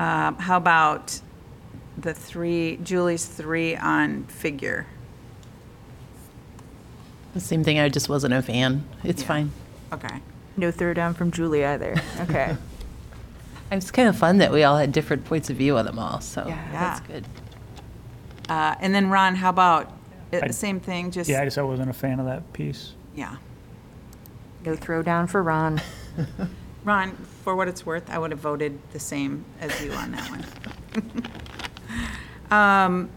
Um, 0.00 0.36
how 0.36 0.56
about 0.58 1.18
the 2.00 2.14
three, 2.14 2.78
Julie's 2.84 3.24
three 3.26 3.74
on 3.74 4.22
Figure? 4.26 4.86
The 7.34 7.40
same 7.40 7.64
thing, 7.64 7.80
I 7.80 7.88
just 7.88 8.08
wasn't 8.08 8.32
a 8.32 8.40
fan. 8.40 8.84
It's 9.02 9.22
Yeah. 9.22 9.26
fine. 9.28 9.52
Okay. 9.92 10.20
No 10.56 10.70
throw 10.70 10.94
down 10.94 11.14
from 11.14 11.32
Julie 11.32 11.64
either. 11.64 11.96
Okay. 12.20 12.56
It's 13.70 13.90
kind 13.90 14.08
of 14.08 14.16
fun 14.16 14.38
that 14.38 14.50
we 14.52 14.62
all 14.64 14.76
had 14.78 14.92
different 14.92 15.24
points 15.24 15.50
of 15.50 15.56
view 15.56 15.76
on 15.76 15.84
them 15.84 15.98
all, 15.98 16.20
so 16.20 16.44
Yeah. 16.46 16.58
that's 16.72 17.00
good. 17.00 17.24
Uh, 18.48 18.74
and 18.80 18.94
then 18.94 19.10
Ron, 19.10 19.34
how 19.34 19.50
about, 19.50 19.92
uh, 20.32 20.38
I- 20.44 20.48
same 20.50 20.80
thing, 20.80 21.10
just, 21.10 21.28
Yeah, 21.28 21.42
I 21.42 21.44
just 21.44 21.58
I 21.58 21.62
wasn't 21.62 21.90
a 21.90 21.94
fan 21.94 22.18
of 22.20 22.26
that 22.26 22.52
piece. 22.52 22.92
yeah. 23.14 23.36
no 24.64 24.74
throw 24.74 25.02
down 25.02 25.26
for 25.26 25.42
Ron. 25.42 25.80
Ron, 26.84 27.12
for 27.44 27.54
what 27.56 27.68
it's 27.68 27.86
worth, 27.86 28.10
I 28.10 28.18
would 28.18 28.30
have 28.32 28.40
voted 28.40 28.78
the 28.92 28.98
same 28.98 29.44
as 29.60 29.82
you 29.82 29.92
on 29.92 30.10
that 30.12 30.30
one. 30.30 30.44
Um, 32.50 33.10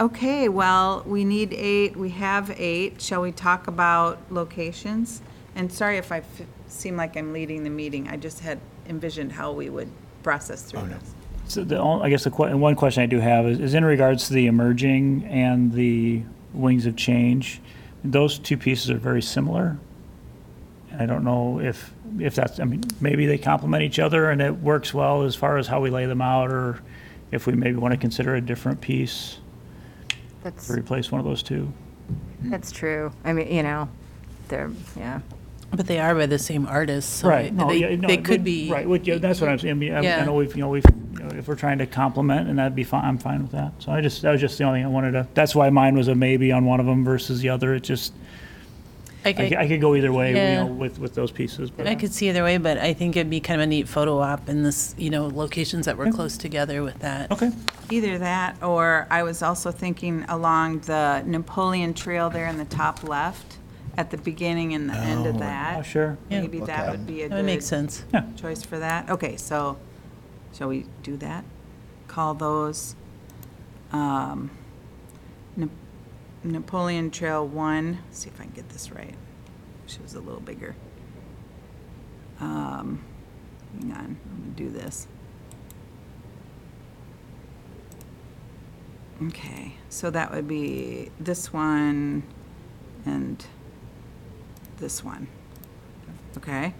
Okay, 0.00 0.48
well, 0.48 1.04
we 1.06 1.24
need 1.24 1.52
eight, 1.52 1.96
we 1.96 2.08
have 2.10 2.50
eight. 2.58 3.00
Shall 3.00 3.20
we 3.22 3.30
talk 3.30 3.68
about 3.68 4.18
locations? 4.30 5.22
And 5.54 5.70
sorry 5.72 5.96
if 5.98 6.10
I 6.10 6.18
f- 6.18 6.24
seem 6.66 6.96
like 6.96 7.16
I'm 7.16 7.32
leading 7.32 7.62
the 7.62 7.70
meeting, 7.70 8.08
I 8.08 8.16
just 8.16 8.40
had 8.40 8.58
envisioned 8.88 9.32
how 9.32 9.52
we 9.52 9.70
would 9.70 9.88
process 10.22 10.62
through 10.62 10.80
Oh, 10.80 10.84
no. 10.86 10.94
this. 10.98 11.14
So 11.46 11.64
the, 11.64 11.78
only- 11.78 12.06
I 12.06 12.10
guess 12.10 12.24
the, 12.24 12.30
que- 12.30 12.46
and 12.46 12.60
one 12.60 12.74
question 12.76 13.02
I 13.02 13.06
do 13.06 13.18
have 13.20 13.46
is, 13.46 13.58
is 13.60 13.74
in 13.74 13.84
regards 13.84 14.28
to 14.28 14.34
the 14.34 14.46
emerging 14.46 15.24
and 15.24 15.72
the 15.72 16.22
wings 16.54 16.86
of 16.86 16.96
change. 16.96 17.60
Those 18.04 18.38
two 18.38 18.56
pieces 18.56 18.90
are 18.90 18.96
very 18.98 19.22
similar. 19.22 19.78
I 20.98 21.06
don't 21.06 21.24
know 21.24 21.60
if, 21.60 21.92
if 22.18 22.34
that's, 22.34 22.60
I 22.60 22.64
mean, 22.64 22.82
maybe 23.00 23.26
they 23.26 23.38
complement 23.38 23.82
each 23.82 23.98
other 23.98 24.30
and 24.30 24.40
it 24.42 24.58
works 24.58 24.92
well 24.92 25.22
as 25.22 25.34
far 25.34 25.56
as 25.56 25.66
how 25.66 25.80
we 25.80 25.90
lay 25.90 26.06
them 26.06 26.20
out, 26.20 26.50
or 26.50 26.80
if 27.30 27.46
we 27.46 27.54
maybe 27.54 27.76
want 27.76 27.92
to 27.92 27.98
consider 27.98 28.34
a 28.34 28.40
different 28.40 28.80
piece 28.80 29.38
That's, 30.42 30.66
to 30.66 30.74
replace 30.74 31.10
one 31.10 31.18
of 31.20 31.24
those 31.26 31.42
two. 31.42 31.72
that's 32.42 32.70
true. 32.72 33.12
I 33.24 33.32
mean, 33.32 33.50
you 33.50 33.62
know, 33.62 33.88
they're, 34.48 34.70
yeah. 34.96 35.20
But 35.74 35.86
they 35.86 35.98
are 35.98 36.14
by 36.14 36.26
the 36.26 36.38
same 36.38 36.66
artist, 36.66 37.18
so 37.18 37.28
Right. 37.28 37.52
No, 37.52 37.68
they, 37.68 37.78
yeah, 37.78 37.96
no, 37.96 38.06
they 38.08 38.16
but- 38.16 38.24
could 38.26 38.44
be. 38.44 38.70
Right, 38.70 38.86
well, 38.88 39.00
yeah, 39.02 39.16
that's 39.18 39.40
what 39.40 39.48
I'm 39.50 39.58
saying. 39.58 39.72
I 39.72 39.74
mean, 39.74 39.92
I 39.94 39.98
I 39.98 40.02
Yeah. 40.02 40.24
know 40.24 40.34
we've, 40.34 40.54
you 40.54 40.60
know, 40.62 40.68
we've, 40.68 40.84
you 41.14 41.18
know, 41.24 41.28
if 41.36 41.48
we're 41.48 41.54
trying 41.54 41.78
to 41.78 41.86
complement, 41.86 42.48
and 42.48 42.58
that'd 42.58 42.74
be 42.76 42.84
fine, 42.84 43.04
I'm 43.04 43.18
fine 43.18 43.42
with 43.42 43.52
that. 43.52 43.72
So 43.78 43.90
I 43.92 44.00
just, 44.02 44.20
that 44.22 44.32
was 44.32 44.40
just 44.40 44.58
the 44.58 44.64
only 44.64 44.80
thing 44.80 44.86
I 44.86 44.90
wanted 44.90 45.12
to, 45.12 45.26
that's 45.34 45.54
why 45.54 45.70
mine 45.70 45.96
was 45.96 46.08
a 46.08 46.14
maybe 46.14 46.52
on 46.52 46.64
one 46.66 46.78
of 46.80 46.86
them 46.86 47.04
versus 47.04 47.40
the 47.40 47.48
other. 47.48 47.74
It 47.74 47.84
just, 47.84 48.12
I 49.24 49.28
I 49.30 49.32
could- 49.32 49.48
could, 49.50 49.58
I 49.58 49.68
could 49.68 49.80
go 49.80 49.94
either 49.94 50.12
way, 50.12 50.30
you 50.30 50.36
Yeah. 50.36 50.64
know, 50.64 50.72
with, 50.72 50.98
with 50.98 51.14
those 51.14 51.30
pieces. 51.30 51.70
but- 51.70 51.86
I 51.86 51.94
could 51.94 52.12
see 52.12 52.28
either 52.28 52.42
way, 52.42 52.58
but 52.58 52.76
I 52.76 52.92
think 52.92 53.16
it'd 53.16 53.30
be 53.30 53.40
kind 53.40 53.60
of 53.60 53.64
a 53.64 53.66
neat 53.68 53.88
photo 53.88 54.18
op 54.20 54.48
in 54.50 54.64
this, 54.64 54.94
you 54.98 55.08
know, 55.10 55.28
locations 55.28 55.86
that 55.86 55.96
were 55.96 56.06
Yeah. 56.06 56.10
close 56.12 56.36
together 56.36 56.82
with 56.82 56.98
that. 56.98 57.30
Okay, 57.32 57.50
Either 57.90 58.18
that, 58.18 58.56
or 58.62 59.06
I 59.10 59.22
was 59.22 59.42
also 59.42 59.70
thinking 59.70 60.24
along 60.28 60.80
the 60.80 61.22
Napoleon 61.24 61.94
Trail 61.94 62.30
there 62.30 62.46
in 62.48 62.58
the 62.58 62.64
top 62.64 63.06
left, 63.08 63.58
at 63.96 64.10
the 64.10 64.16
beginning 64.18 64.72
and 64.74 64.88
the 64.88 64.94
end 64.94 65.26
of 65.26 65.36
Oh. 65.36 65.38
that. 65.40 65.78
oh, 65.78 65.82
sure. 65.82 66.16
Yeah. 66.30 66.40
Maybe 66.42 66.60
that 66.60 66.80
Okay. 66.88 66.90
would 66.92 67.06
be 67.06 67.22
a 67.22 67.28
That 67.28 67.36
would 67.36 67.44
make 67.44 67.60
good 67.60 67.66
sense. 67.66 68.04
Yeah, 68.12 68.24
choice 68.36 68.62
for 68.62 68.78
that. 68.78 69.10
Okay, 69.10 69.36
so, 69.36 69.76
shall 70.54 70.68
we 70.68 70.86
do 71.02 71.16
that? 71.18 71.44
Call 72.08 72.34
those 72.34 72.96
um, 73.92 74.50
Na- 75.56 75.66
Napoleon 76.42 77.10
Trail 77.10 77.46
1, 77.46 77.98
see 78.10 78.30
if 78.30 78.40
I 78.40 78.44
can 78.44 78.52
get 78.54 78.70
this 78.70 78.90
right. 78.90 79.14
She 79.86 80.00
was 80.00 80.14
a 80.14 80.20
little 80.20 80.40
bigger. 80.40 80.74
um, 82.40 83.04
hang 83.78 83.92
on, 83.92 83.98
I'm 83.98 84.40
gonna 84.42 84.52
do 84.56 84.70
this. 84.70 85.06
Okay, 89.22 89.74
so 89.88 90.10
that 90.10 90.32
would 90.32 90.48
be 90.48 91.10
this 91.20 91.52
one 91.52 92.24
and 93.04 93.44
this 94.78 95.02
one. 95.04 95.28
Okay? 96.36 96.74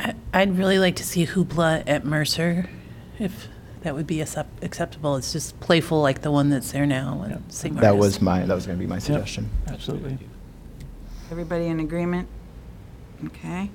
I- 0.00 0.14
I'd 0.32 0.56
really 0.58 0.78
like 0.78 0.96
to 0.96 1.04
see 1.04 1.26
Hoopla 1.26 1.84
at 1.86 2.04
Mercer, 2.04 2.68
if 3.18 3.48
that 3.82 3.94
would 3.94 4.06
be 4.06 4.20
accept- 4.20 4.62
acceptable. 4.62 5.16
It's 5.16 5.32
just 5.32 5.58
playful 5.60 6.00
like 6.02 6.22
the 6.22 6.30
one 6.30 6.50
that's 6.50 6.72
there 6.72 6.86
now. 6.86 7.20
and 7.22 7.32
Yep. 7.32 7.42
same 7.48 7.74
That 7.76 7.84
artist. 7.84 7.98
was 8.00 8.22
my, 8.22 8.44
that 8.44 8.54
was 8.54 8.66
gonna 8.66 8.78
be 8.78 8.86
my 8.86 8.98
suggestion. 8.98 9.48
Absolutely. 9.66 10.18
Everybody 11.30 11.66
in 11.66 11.80
agreement? 11.80 12.28
Okay. 13.26 13.70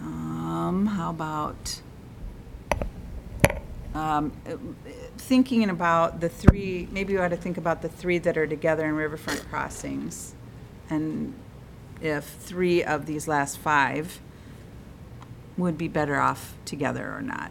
Um, 0.00 0.86
how 0.86 1.10
about, 1.10 1.80
um, 3.94 4.32
uh, 4.46 4.56
thinking 5.18 5.68
about 5.70 6.20
the 6.20 6.28
three, 6.28 6.88
maybe 6.92 7.12
you 7.14 7.20
ought 7.22 7.28
to 7.28 7.36
think 7.36 7.56
about 7.56 7.80
the 7.82 7.88
three 7.88 8.18
that 8.18 8.36
are 8.36 8.46
together 8.46 8.84
in 8.86 8.94
Riverfront 8.94 9.48
Crossings. 9.48 10.34
And 10.90 11.34
if 12.00 12.24
three 12.24 12.84
of 12.84 13.06
these 13.06 13.26
last 13.26 13.58
five 13.58 14.20
would 15.56 15.78
be 15.78 15.88
better 15.88 16.20
off 16.20 16.54
together 16.64 17.12
or 17.12 17.22
not. 17.22 17.50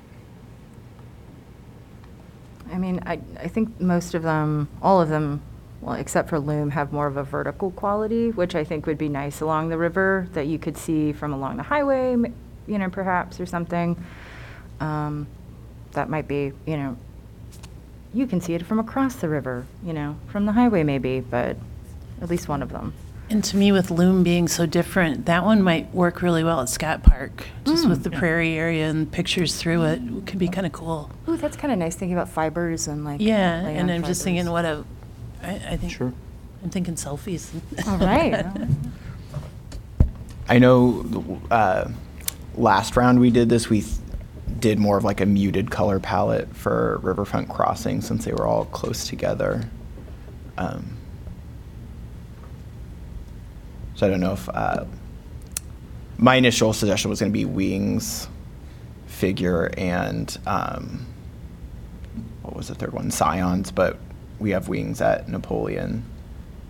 I 2.71 2.77
mean, 2.77 3.01
I, 3.05 3.19
I 3.39 3.47
think 3.47 3.79
most 3.79 4.13
of 4.13 4.23
them, 4.23 4.67
all 4.81 5.01
of 5.01 5.09
them, 5.09 5.41
well, 5.81 5.95
except 5.95 6.29
for 6.29 6.39
Loom, 6.39 6.71
have 6.71 6.91
more 6.93 7.07
of 7.07 7.17
a 7.17 7.23
vertical 7.23 7.71
quality, 7.71 8.31
which 8.31 8.55
I 8.55 8.63
think 8.63 8.85
would 8.85 8.97
be 8.97 9.09
nice 9.09 9.41
along 9.41 9.69
the 9.69 9.77
river 9.77 10.27
that 10.33 10.47
you 10.47 10.57
could 10.57 10.77
see 10.77 11.13
from 11.13 11.33
along 11.33 11.57
the 11.57 11.63
highway, 11.63 12.15
you 12.67 12.77
know, 12.77 12.89
perhaps, 12.89 13.39
or 13.39 13.45
something. 13.45 14.01
Um, 14.79 15.27
that 15.91 16.09
might 16.09 16.27
be, 16.27 16.51
you 16.65 16.77
know, 16.77 16.97
you 18.13 18.27
can 18.27 18.41
see 18.41 18.53
it 18.53 18.65
from 18.65 18.79
across 18.79 19.15
the 19.15 19.29
river, 19.29 19.65
you 19.83 19.93
know, 19.93 20.15
from 20.27 20.45
the 20.45 20.51
highway 20.51 20.83
maybe, 20.83 21.19
but 21.19 21.57
at 22.21 22.29
least 22.29 22.47
one 22.47 22.61
of 22.61 22.69
them. 22.69 22.93
And 23.33 23.43
to 23.45 23.57
me, 23.57 23.71
with 23.71 23.89
Loom 23.89 24.21
being 24.21 24.47
so 24.47 24.67
different, 24.67 25.25
that 25.25 25.43
one 25.43 25.63
might 25.63 25.91
work 25.91 26.21
really 26.21 26.43
well 26.43 26.61
at 26.61 26.69
Scott 26.69 27.01
Park, 27.01 27.47
just 27.65 27.89
with 27.89 28.03
the 28.03 28.11
Yeah. 28.11 28.19
prairie 28.19 28.53
area 28.55 28.87
and 28.87 29.11
pictures 29.11 29.55
through 29.55 29.85
it. 29.85 30.01
It 30.03 30.27
could 30.27 30.37
be 30.37 30.47
kind 30.47 30.67
of 30.67 30.71
cool. 30.71 31.09
Ooh, 31.27 31.35
that's 31.35 31.57
kind 31.57 31.73
of 31.73 31.79
nice 31.79 31.95
thinking 31.95 32.15
about 32.15 32.29
fibers 32.29 32.87
and 32.87 33.03
like. 33.03 33.19
Yeah, 33.19 33.63
layer 33.63 33.75
and 33.79 33.89
I'm 33.89 34.03
just 34.03 34.23
thinking, 34.23 34.47
what 34.51 34.65
a, 34.65 34.83
I, 35.41 35.53
I 35.71 35.77
think, 35.77 35.93
Sure. 35.93 36.13
I'm 36.63 36.69
thinking 36.69 36.93
selfies. 36.93 37.49
All 37.87 37.97
right. 37.97 38.45
I 40.47 40.59
know, 40.59 41.41
uh, 41.49 41.89
last 42.55 42.95
round 42.95 43.19
we 43.19 43.31
did 43.31 43.49
this, 43.49 43.67
we 43.67 43.81
th- 43.81 43.95
did 44.59 44.77
more 44.77 44.97
of 44.97 45.03
like 45.03 45.21
a 45.21 45.25
muted 45.25 45.71
color 45.71 45.99
palette 45.99 46.55
for 46.55 46.99
Riverfront 47.01 47.49
Crossing 47.49 48.01
since 48.01 48.25
they 48.25 48.31
were 48.33 48.45
all 48.45 48.65
close 48.65 49.07
together. 49.07 49.63
Um, 50.59 50.97
so 53.95 54.05
I 54.07 54.09
don't 54.09 54.19
know 54.19 54.33
if, 54.33 54.49
uh, 54.49 54.85
my 56.17 56.35
initial 56.35 56.73
suggestion 56.73 57.09
was 57.09 57.19
gonna 57.19 57.31
be 57.31 57.45
wings, 57.45 58.27
figure, 59.07 59.69
and, 59.77 60.37
um, 60.47 61.05
what 62.41 62.55
was 62.55 62.67
the 62.67 62.75
third 62.75 62.93
one? 62.93 63.09
Scions, 63.11 63.71
but 63.71 63.97
we 64.39 64.51
have 64.51 64.67
wings 64.67 65.01
at 65.01 65.29
Napoleon. 65.29 66.03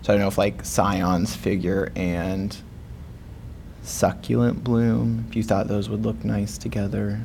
So 0.02 0.12
I 0.12 0.16
don't 0.16 0.22
know 0.22 0.28
if 0.28 0.38
like 0.38 0.64
Scions, 0.64 1.34
figure, 1.34 1.90
and 1.96 2.56
succulent 3.82 4.62
bloom, 4.64 5.26
if 5.28 5.36
you 5.36 5.42
thought 5.42 5.68
those 5.68 5.88
would 5.88 6.04
look 6.04 6.24
nice 6.24 6.56
together. 6.58 7.20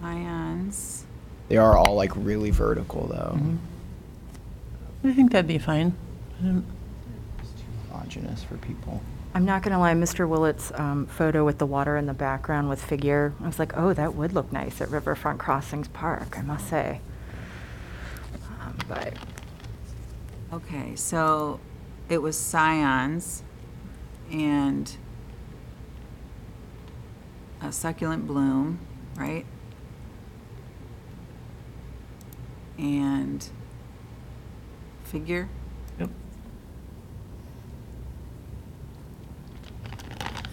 Scions. 0.00 1.04
They 1.48 1.56
are 1.56 1.76
all 1.76 1.94
like 1.94 2.12
really 2.14 2.50
vertical 2.50 3.06
though. 3.06 3.38
I 5.08 5.12
think 5.12 5.32
that'd 5.32 5.46
be 5.46 5.58
fine. 5.58 5.94
I 6.42 6.46
don't- 6.46 6.58
It's 6.58 6.75
too 8.10 8.20
homogeneous 8.20 8.44
for 8.44 8.56
people. 8.58 9.02
I'm 9.34 9.44
not 9.44 9.62
gonna 9.62 9.78
lie, 9.78 9.92
Mr. 9.94 10.26
Willits' 10.28 10.72
um, 10.74 11.06
photo 11.06 11.44
with 11.44 11.58
the 11.58 11.66
water 11.66 11.96
in 11.96 12.06
the 12.06 12.14
background 12.14 12.68
with 12.68 12.82
figure, 12.82 13.34
I 13.42 13.46
was 13.46 13.58
like, 13.58 13.76
oh, 13.76 13.92
that 13.92 14.14
would 14.14 14.32
look 14.32 14.50
nice 14.52 14.80
at 14.80 14.88
Riverfront 14.90 15.38
Crossings 15.38 15.88
Park, 15.88 16.38
I 16.38 16.42
must 16.42 16.68
say. 16.68 17.00
Um, 18.60 18.76
But, 18.88 19.14
Okay, 20.52 20.94
so 20.94 21.58
it 22.08 22.22
was 22.22 22.38
scions 22.38 23.42
and 24.30 24.96
a 27.60 27.72
succulent 27.72 28.26
bloom, 28.26 28.78
right? 29.16 29.44
And 32.78 33.46
figure, 35.04 35.48
Yep. 35.98 36.10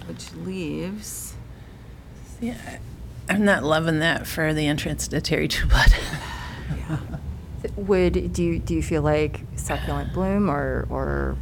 Which 0.08 0.34
leaves, 0.34 1.34
Yeah, 2.42 2.78
I'm 3.30 3.46
not 3.46 3.64
loving 3.64 4.00
that 4.00 4.28
for 4.28 4.54
the 4.54 4.68
entrance 4.68 5.08
to 5.08 5.22
Terry 5.22 5.48
Trueblood. 5.48 5.94
would, 7.78 8.34
do 8.34 8.44
you, 8.44 8.60
do 8.60 8.74
you 8.74 8.84
feel 8.84 9.02
like 9.02 9.42
succulent 9.56 10.14
bloom 10.14 10.50
or, 10.50 10.86
or 10.90 11.38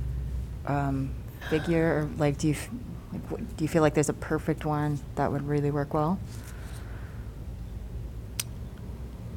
um, 0.67 1.11
figure, 1.49 1.99
or 1.99 2.09
like, 2.17 2.37
do 2.37 2.49
you, 2.49 2.55
like, 3.11 3.31
what- 3.31 3.57
do 3.57 3.63
you 3.63 3.67
feel 3.67 3.81
like 3.81 3.93
there's 3.95 4.09
a 4.09 4.13
perfect 4.13 4.63
one 4.65 4.99
that 5.15 5.31
would 5.31 5.47
really 5.47 5.71
work 5.71 5.93
well? 5.93 6.19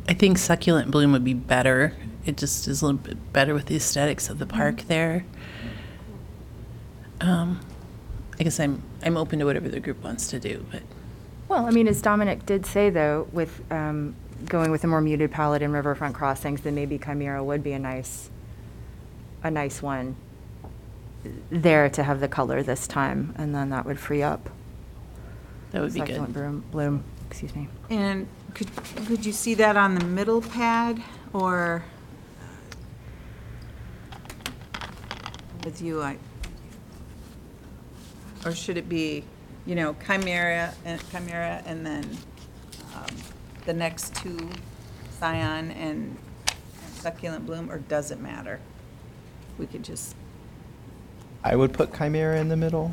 I 0.07 0.13
think 0.13 0.37
succulent 0.37 0.91
bloom 0.91 1.13
would 1.13 1.25
be 1.25 1.33
better. 1.35 1.95
It 2.27 2.37
just 2.37 2.69
is 2.69 2.83
a 2.83 2.87
little 2.87 3.01
bit 3.01 3.33
better 3.33 3.55
with 3.55 3.67
the 3.67 3.77
aesthetics 3.77 4.29
of 4.29 4.39
the 4.39 4.47
park 4.47 4.83
there. 4.83 5.25
Um, 7.23 7.61
I 8.45 8.49
guess 8.49 8.61
I'm 8.61 8.83
I'm 9.03 9.17
open 9.17 9.39
to 9.39 9.47
whatever 9.47 9.71
the 9.71 9.81
group 9.81 10.05
wants 10.05 10.29
to 10.29 10.39
do, 10.39 10.67
but 10.71 10.83
Well, 11.49 11.65
I 11.65 11.71
mean, 11.71 11.89
as 11.89 12.03
Dominic 12.03 12.45
did 12.45 12.67
say, 12.67 12.91
though, 12.91 13.27
with 13.33 13.63
um, 13.73 14.15
going 14.45 14.71
with 14.71 14.85
a 14.85 14.87
more 14.87 15.01
muted 15.01 15.31
palette 15.31 15.63
in 15.63 15.73
Riverfront 15.73 16.15
Crossings, 16.15 16.61
then 16.61 16.75
maybe 16.75 16.99
Chimera 16.99 17.43
would 17.43 17.63
be 17.63 17.73
a 17.73 17.79
nice, 17.79 18.29
a 19.43 19.51
nice 19.51 19.81
one 19.81 20.17
there 21.49 21.89
to 21.89 22.03
have 22.03 22.21
the 22.21 22.29
color 22.29 22.63
this 22.63 22.87
time, 22.87 23.35
and 23.39 23.55
then 23.55 23.71
that 23.71 23.87
would 23.87 23.99
free 23.99 24.23
up 24.23 24.51
that 25.71 25.81
would 25.81 25.95
be 25.95 26.01
succulent 26.01 26.35
good. 26.35 26.35
bloom, 26.35 26.65
bloom, 26.71 27.05
excuse 27.31 27.57
me. 27.57 27.67
and 27.89 28.29
could, 28.53 28.69
could 29.07 29.25
you 29.25 29.33
see 29.33 29.55
that 29.55 29.79
on 29.79 29.95
the 29.95 30.05
middle 30.05 30.43
pad 30.43 31.03
or 31.33 31.83
with 35.65 35.81
you, 35.81 36.03
I, 36.03 36.19
or 38.45 38.53
should 38.53 38.77
it 38.77 38.89
be, 38.89 39.25
you 39.67 39.75
know, 39.75 39.95
chimera 40.07 40.75
and 40.85 41.01
chimera 41.11 41.63
and 41.67 41.85
then 41.85 42.05
um, 42.95 43.17
the 43.67 43.73
next 43.73 44.15
two 44.17 44.51
scion 45.19 45.71
and 45.73 46.17
succulent 47.05 47.47
bloom, 47.47 47.71
or 47.71 47.79
does 47.79 48.11
it 48.11 48.21
matter? 48.21 48.61
We 49.59 49.67
could 49.67 49.85
just, 49.85 50.17
I 51.43 51.55
would 51.55 51.73
put 51.73 51.95
Chimera 51.95 52.41
in 52.41 52.49
the 52.49 52.57
middle. 52.57 52.93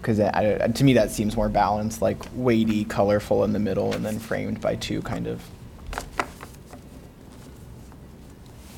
Because 0.00 0.18
to 0.18 0.84
me, 0.84 0.92
that 0.92 1.10
seems 1.10 1.36
more 1.36 1.48
balanced, 1.48 2.00
like 2.00 2.22
weighty, 2.34 2.84
colorful 2.84 3.44
in 3.44 3.52
the 3.52 3.58
middle, 3.58 3.92
and 3.92 4.04
then 4.04 4.18
framed 4.18 4.60
by 4.60 4.76
two 4.76 5.02
kind 5.02 5.26
of 5.26 5.42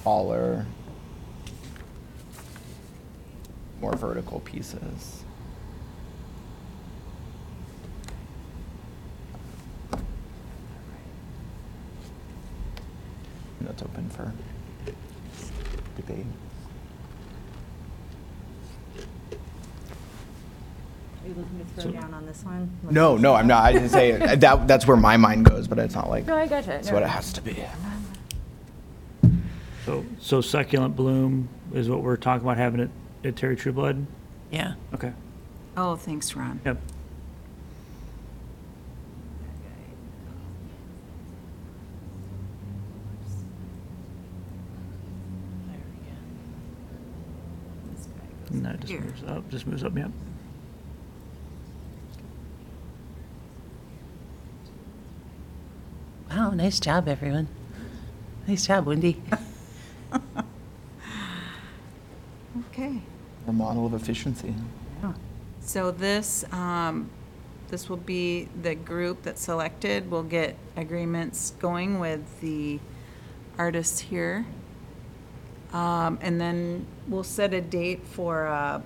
taller, 0.02 0.66
more 3.80 3.92
vertical 3.94 4.40
pieces. 4.40 5.24
And 13.58 13.68
that's 13.68 13.82
open 13.82 14.08
for 14.10 14.32
debate. 15.96 16.26
Are 21.22 21.28
you 21.28 21.34
looking 21.34 21.58
to 21.58 21.82
throw 21.82 21.90
down 21.92 22.14
on 22.14 22.24
this 22.26 22.42
one? 22.44 22.70
No, 22.90 23.16
no, 23.16 23.34
I'm 23.34 23.46
not. 23.46 23.62
I 23.62 23.72
didn't 23.72 23.90
say 23.90 24.10
it. 24.12 24.40
that. 24.40 24.66
That's 24.66 24.86
where 24.86 24.96
my 24.96 25.16
mind 25.16 25.44
goes, 25.44 25.68
but 25.68 25.78
it's 25.78 25.94
not 25.94 26.08
like 26.08 26.26
No, 26.26 26.36
I 26.36 26.46
gotcha. 26.46 26.68
that's 26.68 26.88
No. 26.88 26.94
what 26.94 27.02
it 27.02 27.08
has 27.08 27.32
to 27.34 27.42
be. 27.42 27.62
Um, 29.22 29.42
so, 29.84 30.04
so 30.18 30.40
succulent 30.40 30.96
bloom 30.96 31.48
is 31.74 31.88
what 31.90 32.02
we're 32.02 32.16
talking 32.16 32.46
about 32.46 32.56
having 32.56 32.80
it 32.80 32.90
at 33.24 33.36
Terry 33.36 33.56
Trueblood? 33.56 34.06
Yeah. 34.50 34.74
Okay. 34.94 35.12
oh, 35.76 35.96
thanks, 35.96 36.34
Ron. 36.34 36.60
Yep. 36.64 36.78
And 48.50 48.64
that 48.64 48.80
just 48.80 48.90
Here. 48.90 49.00
moves 49.00 49.22
up, 49.22 49.48
just 49.48 49.66
moves 49.66 49.84
up, 49.84 49.96
yep. 49.96 50.10
Wow, 56.30 56.50
nice 56.50 56.80
job, 56.80 57.06
everyone. 57.06 57.46
Nice 58.48 58.66
job, 58.66 58.86
Wendy. 58.86 59.22
Okay. 62.72 63.00
Our 63.50 63.54
model 63.54 63.84
of 63.84 63.94
efficiency. 63.94 64.54
So 65.58 65.90
this, 65.90 66.44
um, 66.52 67.10
this 67.66 67.88
will 67.88 67.96
be 67.96 68.48
the 68.62 68.76
group 68.76 69.24
that's 69.24 69.42
selected. 69.42 70.08
We'll 70.08 70.22
get 70.22 70.54
agreements 70.76 71.54
going 71.58 71.98
with 71.98 72.40
the 72.40 72.78
artists 73.58 73.98
here. 73.98 74.46
Um, 75.72 76.20
and 76.22 76.40
then 76.40 76.86
we'll 77.08 77.24
set 77.24 77.52
a 77.52 77.60
date 77.60 78.04
for, 78.06 78.46
uh, 78.46 78.82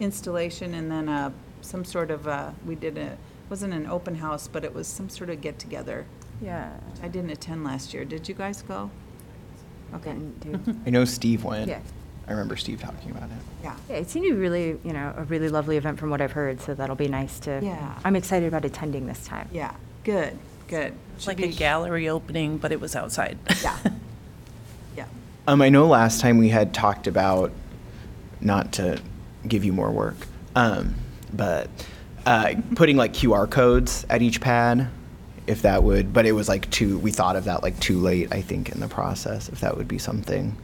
installation 0.00 0.72
and 0.72 0.90
then, 0.90 1.10
uh, 1.10 1.30
some 1.60 1.84
sort 1.84 2.10
of, 2.10 2.26
uh, 2.26 2.52
we 2.64 2.76
did 2.76 2.96
a, 2.96 3.18
wasn't 3.50 3.74
an 3.74 3.86
open 3.86 4.14
house, 4.14 4.48
but 4.48 4.64
it 4.64 4.72
was 4.74 4.86
some 4.86 5.10
sort 5.10 5.28
of 5.28 5.42
get-together. 5.42 6.06
Yeah. 6.40 6.70
I 7.02 7.08
didn't 7.08 7.30
attend 7.30 7.62
last 7.62 7.92
year. 7.92 8.06
Did 8.06 8.26
you 8.26 8.34
guys 8.34 8.62
go? 8.62 8.90
Okay. 9.96 10.12
Didn't 10.14 10.64
do- 10.64 10.76
I 10.86 10.90
know 10.90 11.04
Steve 11.04 11.44
went. 11.44 11.68
Yeah. 11.68 11.80
I 12.28 12.32
remember 12.32 12.56
Steve 12.56 12.80
talking 12.80 13.10
about 13.12 13.24
it. 13.24 13.36
Yeah. 13.62 13.76
Yeah, 13.88 13.96
it 13.96 14.10
seemed 14.10 14.26
to 14.26 14.32
be 14.32 14.36
really, 14.38 14.78
you 14.84 14.92
know, 14.92 15.14
a 15.16 15.24
really 15.24 15.48
lovely 15.48 15.76
event 15.76 15.98
from 15.98 16.10
what 16.10 16.20
I've 16.20 16.32
heard, 16.32 16.60
so 16.60 16.74
that'll 16.74 16.96
be 16.96 17.08
nice 17.08 17.38
to. 17.40 17.60
Yeah. 17.62 17.98
I'm 18.04 18.16
excited 18.16 18.46
about 18.48 18.64
attending 18.64 19.06
this 19.06 19.24
time. 19.26 19.48
Yeah, 19.52 19.74
good, 20.04 20.36
good. 20.68 20.92
It's 21.14 21.24
Should 21.24 21.28
like 21.28 21.38
a 21.40 21.48
be- 21.48 21.54
gallery 21.54 22.08
opening, 22.08 22.58
but 22.58 22.72
it 22.72 22.80
was 22.80 22.96
outside. 22.96 23.38
Yeah. 23.62 23.78
Yeah. 24.96 25.04
Um, 25.46 25.60
I 25.60 25.68
know 25.68 25.86
last 25.86 26.22
time 26.22 26.38
we 26.38 26.48
had 26.48 26.72
talked 26.72 27.06
about, 27.06 27.52
not 28.40 28.72
to 28.74 28.98
give 29.46 29.62
you 29.62 29.74
more 29.74 29.90
work, 29.90 30.16
um, 30.54 30.94
but 31.34 31.68
uh, 32.24 32.54
putting 32.76 32.96
like 32.96 33.12
QR 33.12 33.48
codes 33.50 34.06
at 34.08 34.22
each 34.22 34.40
pad, 34.40 34.88
if 35.46 35.60
that 35.62 35.82
would, 35.82 36.14
but 36.14 36.24
it 36.24 36.32
was 36.32 36.48
like 36.48 36.70
too, 36.70 36.98
we 37.00 37.10
thought 37.10 37.36
of 37.36 37.44
that 37.44 37.62
like 37.62 37.78
too 37.78 37.98
late, 37.98 38.32
I 38.32 38.40
think, 38.40 38.70
in 38.70 38.80
the 38.80 38.88
process, 38.88 39.50
if 39.50 39.60
that 39.60 39.76
would 39.76 39.86
be 39.86 39.98
something 39.98 40.56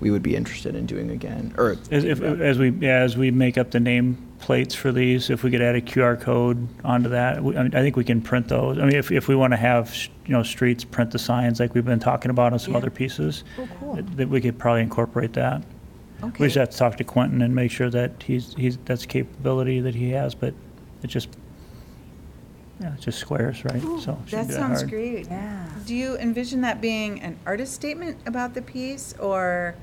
we 0.00 0.10
would 0.10 0.22
be 0.22 0.36
interested 0.36 0.74
in 0.76 0.86
doing 0.86 1.10
again, 1.10 1.54
or. 1.58 1.76
As, 1.90 2.04
if, 2.04 2.20
as 2.22 2.58
we, 2.58 2.70
yeah, 2.70 2.98
as 3.00 3.16
we 3.16 3.30
make 3.30 3.58
up 3.58 3.70
the 3.72 3.80
name 3.80 4.16
plates 4.38 4.74
for 4.74 4.92
these, 4.92 5.30
if 5.30 5.42
we 5.42 5.50
could 5.50 5.60
add 5.60 5.74
a 5.74 5.80
QR 5.80 6.20
code 6.20 6.68
onto 6.84 7.08
that, 7.08 7.42
we- 7.42 7.56
I 7.56 7.64
mean, 7.64 7.74
I 7.74 7.80
think 7.82 7.96
we 7.96 8.04
can 8.04 8.20
print 8.20 8.48
those. 8.48 8.78
I 8.78 8.82
mean, 8.82 8.94
if, 8.94 9.10
if 9.10 9.26
we 9.26 9.34
want 9.34 9.52
to 9.52 9.56
have, 9.56 9.94
you 10.26 10.32
know, 10.32 10.42
streets 10.44 10.84
print 10.84 11.10
the 11.10 11.18
signs 11.18 11.58
like 11.58 11.74
we've 11.74 11.84
been 11.84 11.98
talking 11.98 12.30
about 12.30 12.52
on 12.52 12.58
some 12.58 12.72
Yeah. 12.72 12.78
other 12.78 12.90
pieces, 12.90 13.42
Oh, 13.58 13.68
cool. 13.80 13.94
that 13.96 14.16
that 14.16 14.28
we 14.28 14.40
could 14.40 14.58
probably 14.58 14.82
incorporate 14.82 15.32
that. 15.32 15.62
We 16.22 16.28
Okay. 16.28 16.44
just 16.44 16.56
have 16.56 16.70
to 16.70 16.76
talk 16.76 16.96
to 16.98 17.04
Quentin 17.04 17.42
and 17.42 17.54
make 17.54 17.70
sure 17.70 17.90
that 17.90 18.22
he's, 18.24 18.54
he's, 18.54 18.76
that's 18.84 19.06
capability 19.06 19.80
that 19.80 19.94
he 19.94 20.10
has, 20.10 20.34
but 20.34 20.54
it 21.02 21.06
just, 21.08 21.28
yeah, 22.80 22.92
it's 22.94 23.04
just 23.04 23.18
squares, 23.18 23.64
right? 23.64 23.82
So. 24.00 24.16
it 24.26 24.30
That 24.30 24.50
sounds 24.50 24.80
hard. 24.80 24.90
great. 24.90 25.26
Yeah. 25.26 25.64
Do 25.84 25.94
you 25.96 26.16
envision 26.18 26.60
that 26.60 26.80
being 26.80 27.20
an 27.22 27.36
artist 27.46 27.72
statement 27.74 28.18
about 28.26 28.54
the 28.54 28.62
piece, 28.62 29.14
or, 29.18 29.74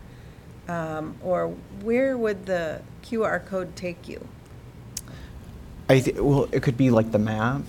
um, 0.67 1.15
or 1.23 1.49
where 1.81 2.17
would 2.17 2.45
the 2.45 2.81
QR 3.03 3.45
code 3.45 3.75
take 3.75 4.07
you? 4.07 4.27
I 5.89 5.99
thi- 5.99 6.19
well, 6.19 6.47
it 6.51 6.61
could 6.63 6.77
be 6.77 6.89
like 6.89 7.11
the 7.11 7.19
map, 7.19 7.61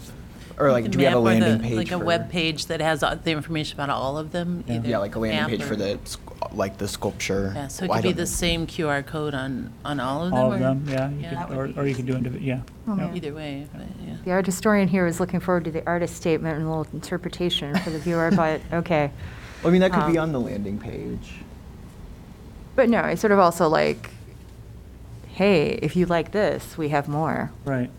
or 0.59 0.73
like, 0.73 0.91
do 0.91 0.97
we 0.99 1.05
have 1.05 1.19
a 1.19 1.23
Map 1.23 1.37
or 1.37 1.41
the- 1.41 1.47
landing 1.47 1.69
page 1.69 1.77
Like 1.77 1.91
a 1.93 1.99
for- 1.99 2.05
web 2.05 2.31
page 2.31 2.67
that 2.67 2.81
has 2.81 3.03
all 3.03 3.15
the 3.17 3.31
information 3.31 3.77
about 3.77 3.91
all 3.91 4.17
of 4.17 4.33
them? 4.33 4.65
either 4.67 4.89
Yeah, 4.89 4.99
like 4.99 5.15
a 5.17 5.19
landing 5.19 5.41
map 5.41 5.51
page 5.51 5.63
for 5.63 5.77
the, 5.77 5.99
sc- 6.05 6.21
like 6.55 6.79
the 6.79 6.89
sculpture. 6.89 7.53
Yeah, 7.55 7.69
so 7.69 7.85
it 7.85 7.89
Well, 7.91 7.99
I 7.99 8.01
could 8.01 8.09
be 8.09 8.13
don't 8.13 8.17
the 8.17 8.23
know. 8.23 8.27
same 8.27 8.67
QR 8.67 9.03
code 9.05 9.35
on, 9.35 9.71
on 9.85 10.01
all 10.01 10.23
of 10.25 10.31
them? 10.31 10.39
All 10.39 10.53
of 10.53 10.59
or- 10.61 10.63
them, 10.63 10.87
yeah, 10.89 11.11
you 11.11 11.21
Yeah. 11.21 11.45
could- 11.45 11.57
or, 11.59 11.71
or 11.77 11.87
you 11.87 11.95
could 11.95 12.07
do 12.07 12.15
individual, 12.15 12.43
yeah. 12.47 12.61
Oh, 12.89 12.93
yeah. 12.97 13.07
man. 13.09 13.17
Either 13.17 13.35
way, 13.35 13.67
but, 13.73 13.83
yeah. 14.07 14.15
The 14.25 14.31
art 14.31 14.47
historian 14.47 14.89
here 14.89 15.07
is 15.07 15.21
looking 15.21 15.41
forward 15.41 15.65
to 15.65 15.71
the 15.71 15.85
artist 15.87 16.17
statement 16.17 16.57
and 16.57 16.65
a 16.67 16.69
little 16.71 16.87
interpretation 16.95 17.77
for 17.81 17.91
the 17.91 17.99
viewer, 17.99 18.31
but, 18.35 18.63
okay. 18.73 19.11
I 19.63 19.69
mean, 19.69 19.83
that 19.83 19.93
could 19.93 20.07
be 20.11 20.17
Um, 20.17 20.25
on 20.29 20.33
the 20.33 20.41
landing 20.41 20.79
page. 20.79 21.35
But 22.77 22.91
no, 22.91 23.01
it's 23.01 23.23
sort 23.23 23.33
of 23.33 23.39
also 23.39 23.69
like, 23.69 24.11
hey, 25.29 25.79
if 25.83 25.97
you 25.97 26.05
like 26.05 26.31
this, 26.33 26.77
we 26.77 26.91
have 26.91 27.09
more. 27.09 27.51
Right. 27.65 27.91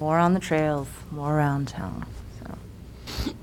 More 0.00 0.18
on 0.18 0.32
the 0.32 0.40
trails, 0.40 0.88
more 1.10 1.36
around 1.36 1.68
town, 1.68 2.06
so. 2.42 3.34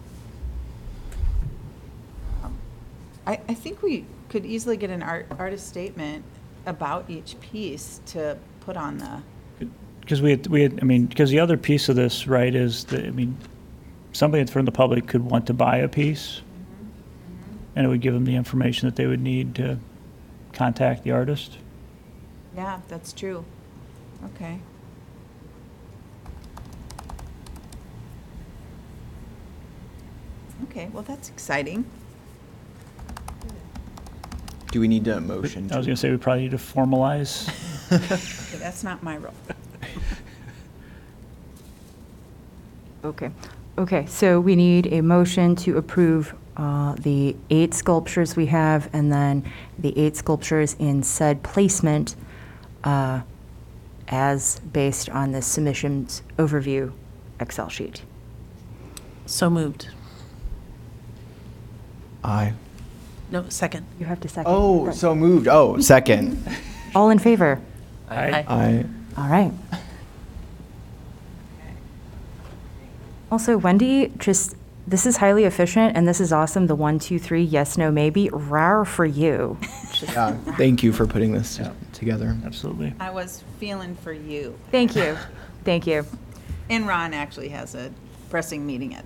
I, 3.25 3.39
I 3.47 3.53
think 3.53 3.81
we 3.81 4.05
could 4.29 4.45
easily 4.45 4.75
get 4.75 4.89
an 4.89 5.03
art, 5.03 5.27
artist 5.37 5.67
statement 5.67 6.25
about 6.65 7.09
each 7.09 7.39
piece 7.39 8.01
to 8.07 8.37
put 8.61 8.75
on 8.75 8.97
the, 8.97 9.67
Because 10.01 10.21
we 10.21 10.31
had, 10.31 10.47
we 10.47 10.63
had, 10.63 10.79
I 10.81 10.85
mean, 10.85 11.05
because 11.05 11.29
the 11.29 11.39
other 11.39 11.57
piece 11.57 11.89
of 11.89 11.95
this, 11.95 12.27
right, 12.27 12.53
is 12.53 12.85
that, 12.85 13.05
I 13.05 13.11
mean, 13.11 13.37
somebody 14.13 14.43
from 14.45 14.65
the 14.65 14.71
public 14.71 15.07
could 15.07 15.23
want 15.23 15.45
to 15.47 15.53
buy 15.53 15.77
a 15.77 15.87
piece, 15.87 16.41
mm-hmm. 16.41 16.85
Mm-hmm. 16.85 17.57
and 17.75 17.85
it 17.85 17.89
would 17.89 18.01
give 18.01 18.15
them 18.15 18.25
the 18.25 18.35
information 18.35 18.87
that 18.87 18.95
they 18.95 19.05
would 19.05 19.21
need 19.21 19.55
to 19.55 19.79
contact 20.53 21.03
the 21.03 21.11
artist. 21.11 21.57
yeah, 22.55 22.79
that's 22.87 23.11
true. 23.11 23.43
Okay. 24.25 24.59
Okay, 30.65 30.89
well, 30.93 31.03
that's 31.03 31.29
exciting. 31.29 31.85
Do 34.71 34.79
we 34.79 34.87
need 34.87 35.07
a 35.07 35.21
motion? 35.21 35.71
I 35.71 35.77
was 35.77 35.85
gonna 35.85 35.97
say, 35.97 36.09
we 36.09 36.17
probably 36.17 36.43
need 36.43 36.51
to 36.51 36.57
formalize. 36.57 37.49
Okay, 37.93 38.57
That's 38.57 38.83
not 38.83 39.03
my 39.03 39.17
role. 39.17 39.33
Okay, 43.03 43.29
okay, 43.77 44.05
so 44.07 44.39
we 44.39 44.55
need 44.55 44.91
a 44.91 45.01
motion 45.01 45.55
to 45.57 45.77
approve 45.77 46.33
uh, 46.57 46.95
the 46.95 47.35
eight 47.49 47.73
sculptures 47.73 48.35
we 48.35 48.45
have, 48.47 48.89
and 48.93 49.11
then 49.11 49.43
the 49.77 49.97
eight 49.97 50.15
sculptures 50.15 50.75
in 50.79 51.03
said 51.03 51.41
placement 51.43 52.15
uh, 52.83 53.21
as 54.07 54.59
based 54.71 55.09
on 55.09 55.31
the 55.31 55.41
submissions 55.41 56.21
overview 56.37 56.91
Excel 57.39 57.69
sheet. 57.69 58.03
So 59.25 59.49
moved. 59.49 59.87
Aye. 62.23 62.53
No, 63.31 63.49
second. 63.49 63.85
You 63.99 64.05
have 64.05 64.19
to 64.21 64.27
second. 64.29 64.51
Oh, 64.51 64.85
Right. 64.85 64.95
so 64.95 65.15
moved. 65.15 65.47
Oh, 65.47 65.79
second. 65.79 66.45
All 66.95 67.09
in 67.09 67.17
favor? 67.19 67.59
Aye. 68.09 68.45
Aye. 68.47 68.85
All 69.17 69.27
right. 69.27 69.51
Also, 73.31 73.57
Wendy, 73.57 74.11
just, 74.19 74.55
this 74.87 75.05
is 75.05 75.17
highly 75.17 75.45
efficient, 75.45 75.95
and 75.95 76.07
this 76.07 76.19
is 76.19 76.33
awesome, 76.33 76.67
the 76.67 76.75
one, 76.75 76.99
two, 76.99 77.17
three, 77.19 77.43
yes, 77.43 77.77
no, 77.77 77.89
maybe, 77.91 78.29
rare 78.31 78.85
for 78.85 79.05
you. 79.05 79.57
Yeah, 80.11 80.33
thank 80.57 80.83
you 80.83 80.91
for 80.91 81.07
putting 81.07 81.31
this 81.31 81.57
Yeah. 81.59 81.71
together. 81.93 82.35
Absolutely. 82.45 82.93
I 82.99 83.09
was 83.11 83.41
feeling 83.59 83.95
for 83.95 84.11
you. 84.11 84.53
Thank 84.69 84.95
you, 84.97 85.17
thank 85.63 85.87
you. 85.87 86.05
And 86.69 86.85
Ron 86.87 87.13
actually 87.13 87.49
has 87.49 87.73
a 87.75 87.89
pressing 88.29 88.65
meeting 88.65 88.95
at, 88.95 89.05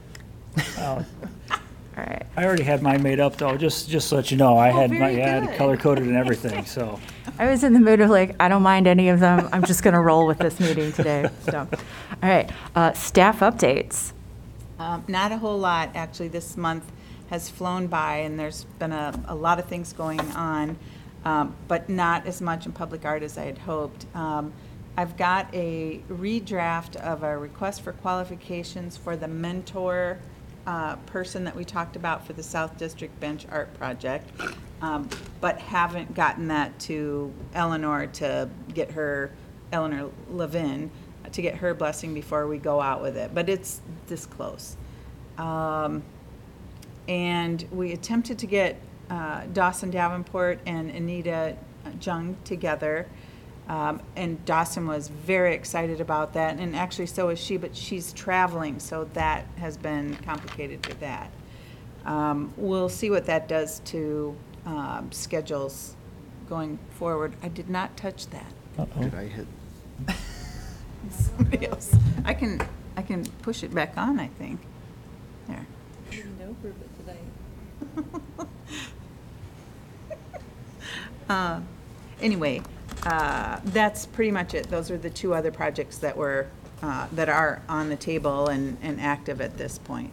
Oh, 0.80 1.06
All 1.52 2.04
right. 2.04 2.26
I 2.36 2.46
already 2.46 2.64
had 2.64 2.82
mine 2.82 3.04
made 3.04 3.20
up, 3.20 3.36
though, 3.38 3.58
just, 3.58 3.90
just 3.90 4.10
to 4.10 4.16
let 4.16 4.32
you 4.32 4.38
know. 4.38 4.58
I 4.58 4.70
Oh, 4.72 4.74
had 4.82 4.90
my, 4.92 4.98
very 4.98 5.18
yeah, 5.18 5.26
I 5.26 5.30
had 5.30 5.44
good. 5.46 5.54
it 5.54 5.58
color-coded 5.58 6.04
and 6.08 6.16
everything, 6.16 6.66
so. 6.78 7.00
I 7.38 7.48
was 7.52 7.64
in 7.64 7.74
the 7.74 7.80
mood 7.80 8.00
of 8.02 8.10
like, 8.10 8.36
I 8.40 8.48
don't 8.50 8.64
mind 8.64 8.88
any 8.88 9.10
of 9.10 9.20
them, 9.20 9.50
I'm 9.52 9.64
just 9.66 9.84
gonna 9.84 10.02
roll 10.02 10.26
with 10.26 10.40
this 10.40 10.60
meeting 10.60 10.92
today, 10.94 11.30
so. 11.42 11.60
All 12.24 12.30
right, 12.30 12.50
uh, 12.76 12.94
staff 12.94 13.42
updates. 13.42 14.14
Um, 14.80 15.04
Not 15.08 15.32
a 15.32 15.38
whole 15.38 15.58
lot, 15.58 15.92
actually, 15.96 16.28
this 16.28 16.56
month 16.56 16.92
has 17.30 17.50
flown 17.50 17.88
by, 17.88 18.18
and 18.18 18.40
there's 18.40 18.66
been 18.80 18.92
a, 18.92 19.20
a 19.28 19.36
lot 19.36 19.60
of 19.60 19.66
things 19.66 19.92
going 19.94 20.22
on, 20.32 20.78
um, 21.26 21.56
but 21.68 21.90
not 21.90 22.26
as 22.26 22.42
much 22.42 22.66
in 22.66 22.72
public 22.72 23.04
art 23.06 23.24
as 23.24 23.38
I 23.38 23.46
had 23.46 23.58
hoped. 23.58 24.06
Um, 24.16 24.54
I've 24.96 25.18
got 25.18 25.54
a 25.54 26.02
redraft 26.10 26.96
of 26.96 27.24
a 27.24 27.38
request 27.38 27.82
for 27.82 27.92
qualifications 27.92 28.98
for 28.98 29.16
the 29.16 29.28
mentor 29.28 30.20
uh, 30.66 30.96
person 31.08 31.44
that 31.44 31.56
we 31.56 31.64
talked 31.64 31.96
about 31.96 32.26
for 32.26 32.34
the 32.34 32.44
South 32.44 32.78
District 32.78 33.18
Bench 33.20 33.46
Art 33.52 33.74
Project, 33.76 34.30
um, 34.82 35.10
but 35.42 35.60
haven't 35.60 36.14
gotten 36.14 36.48
that 36.48 36.78
to 36.80 37.34
Eleanor 37.54 38.08
to 38.08 38.50
get 38.74 38.92
her, 38.92 39.32
Eleanor 39.72 40.10
Levin, 40.30 40.90
to 41.32 41.42
get 41.42 41.56
her 41.56 41.74
blessing 41.74 42.14
before 42.14 42.48
we 42.48 42.58
go 42.58 42.82
out 42.82 43.02
with 43.02 43.18
it, 43.18 43.34
but 43.34 43.50
it's 43.50 43.82
this 44.08 44.26
close. 44.26 44.76
Um, 45.38 46.04
And 47.08 47.66
we 47.72 47.94
attempted 47.94 48.38
to 48.40 48.48
get 48.48 48.76
uh, 49.10 49.46
Dawson 49.54 49.90
Davenport 49.92 50.60
and 50.66 50.90
Anita 50.92 51.56
Jung 52.02 52.36
together. 52.44 53.08
Um, 53.70 54.02
And 54.16 54.44
Dawson 54.46 54.88
was 54.88 55.08
very 55.10 55.54
excited 55.54 56.02
about 56.02 56.34
that, 56.34 56.58
and 56.58 56.76
actually 56.76 57.06
so 57.08 57.30
is 57.30 57.40
she, 57.40 57.58
but 57.58 57.76
she's 57.76 58.12
traveling, 58.14 58.80
so 58.80 59.06
that 59.14 59.46
has 59.58 59.78
been 59.78 60.16
complicated 60.26 60.86
with 60.88 61.00
that. 61.00 61.32
Um, 62.06 62.54
We'll 62.58 62.90
see 62.90 63.10
what 63.10 63.26
that 63.26 63.48
does 63.48 63.80
to 63.86 64.36
um, 64.66 65.12
schedules 65.12 65.96
going 66.50 66.78
forward. 66.92 67.34
I 67.44 67.48
did 67.50 67.70
not 67.70 67.96
touch 67.98 68.28
that. 68.28 68.52
Uh-oh. 68.78 69.02
Did 69.02 69.16
I 69.16 69.26
hit? 69.28 69.48
Somebody 71.12 71.68
else. 71.68 71.96
I 72.26 72.34
can, 72.34 72.62
I 72.96 73.02
can 73.02 73.26
push 73.42 73.64
it 73.64 73.74
back 73.74 73.98
on, 73.98 74.20
I 74.20 74.28
think. 74.28 74.60
There. 75.48 75.66
Uh, 81.30 81.60
Anyway, 82.20 82.62
uh, 83.06 83.60
that's 83.66 84.06
pretty 84.08 84.32
much 84.32 84.54
it. 84.56 84.70
Those 84.70 84.90
are 84.90 84.98
the 84.98 85.10
two 85.10 85.34
other 85.36 85.52
projects 85.52 85.98
that 86.00 86.18
were, 86.18 86.48
uh, 86.82 87.08
that 87.12 87.30
are 87.30 87.62
on 87.70 87.90
the 87.90 87.96
table 87.96 88.48
and, 88.48 88.78
and 88.82 89.00
active 89.00 89.40
at 89.40 89.58
this 89.58 89.78
point. 89.78 90.12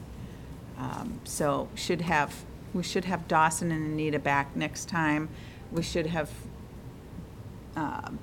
Um, 0.76 1.20
So 1.24 1.68
should 1.74 2.02
have, 2.02 2.44
we 2.74 2.83
should 2.83 3.07
have 3.07 3.26
Dawson 3.26 3.70
and 3.70 3.87
Anita 3.94 4.18
back 4.18 4.54
next 4.54 4.88
time. 4.88 5.30
We 5.72 5.83
should 5.83 6.07
have 6.07 6.30
um, 7.74 8.18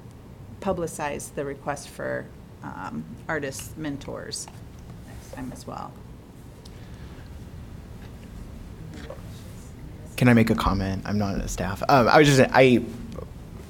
publicized 0.60 1.36
the 1.36 1.43
request 1.43 1.89
for 1.89 2.27
um, 2.63 3.04
artist 3.28 3.78
mentors 3.78 4.47
next 5.08 5.34
time 5.34 5.52
as 5.54 5.65
well. 5.65 5.91
Can 10.17 10.28
I 10.28 10.34
make 10.34 10.50
a 10.50 10.56
comment? 10.56 11.02
I'm 11.06 11.17
not 11.17 11.36
a 11.36 11.47
staff. 11.47 11.82
Um, 11.89 12.08
I 12.08 12.19
was 12.19 12.28
just, 12.28 12.41
I 12.54 12.84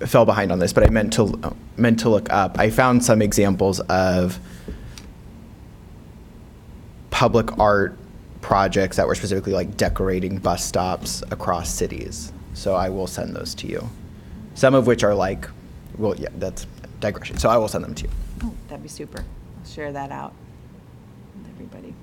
fell 0.05 0.25
behind 0.25 0.51
on 0.51 0.59
this, 0.59 0.73
but 0.73 0.83
I 0.83 0.89
meant 0.89 1.13
to, 1.13 1.55
meant 1.77 1.99
to 2.01 2.09
look 2.09 2.31
up. 2.31 2.59
I 2.59 2.69
found 2.69 3.03
some 3.05 3.21
examples 3.21 3.79
of 3.81 4.37
public 7.09 7.57
art 7.57 7.97
projects 8.41 8.97
that 8.97 9.07
were 9.07 9.15
specifically 9.15 9.53
like 9.53 9.77
decorating 9.77 10.39
bus 10.39 10.65
stops 10.65 11.23
across 11.31 11.69
cities. 11.69 12.33
So 12.53 12.75
I 12.75 12.89
will 12.89 13.07
send 13.07 13.35
those 13.35 13.55
to 13.55 13.67
you. 13.67 13.89
Some 14.55 14.73
of 14.73 14.87
which 14.87 15.03
are 15.03 15.15
like, 15.15 15.47
well, 15.97 16.15
yeah, 16.17 16.29
that's 16.35 16.65
digression. 17.01 17.37
So 17.37 17.49
I 17.49 17.57
will 17.57 17.67
send 17.67 17.83
them 17.83 17.93
to 17.95 18.03
you. 18.03 18.09
Oh, 18.43 18.53
that'd 18.69 18.81
be 18.83 18.87
super. 18.89 19.19
I'll 19.19 19.69
share 19.69 19.91
that 19.91 20.11
out 20.11 20.33
with 21.37 21.49
everybody. 21.53 21.93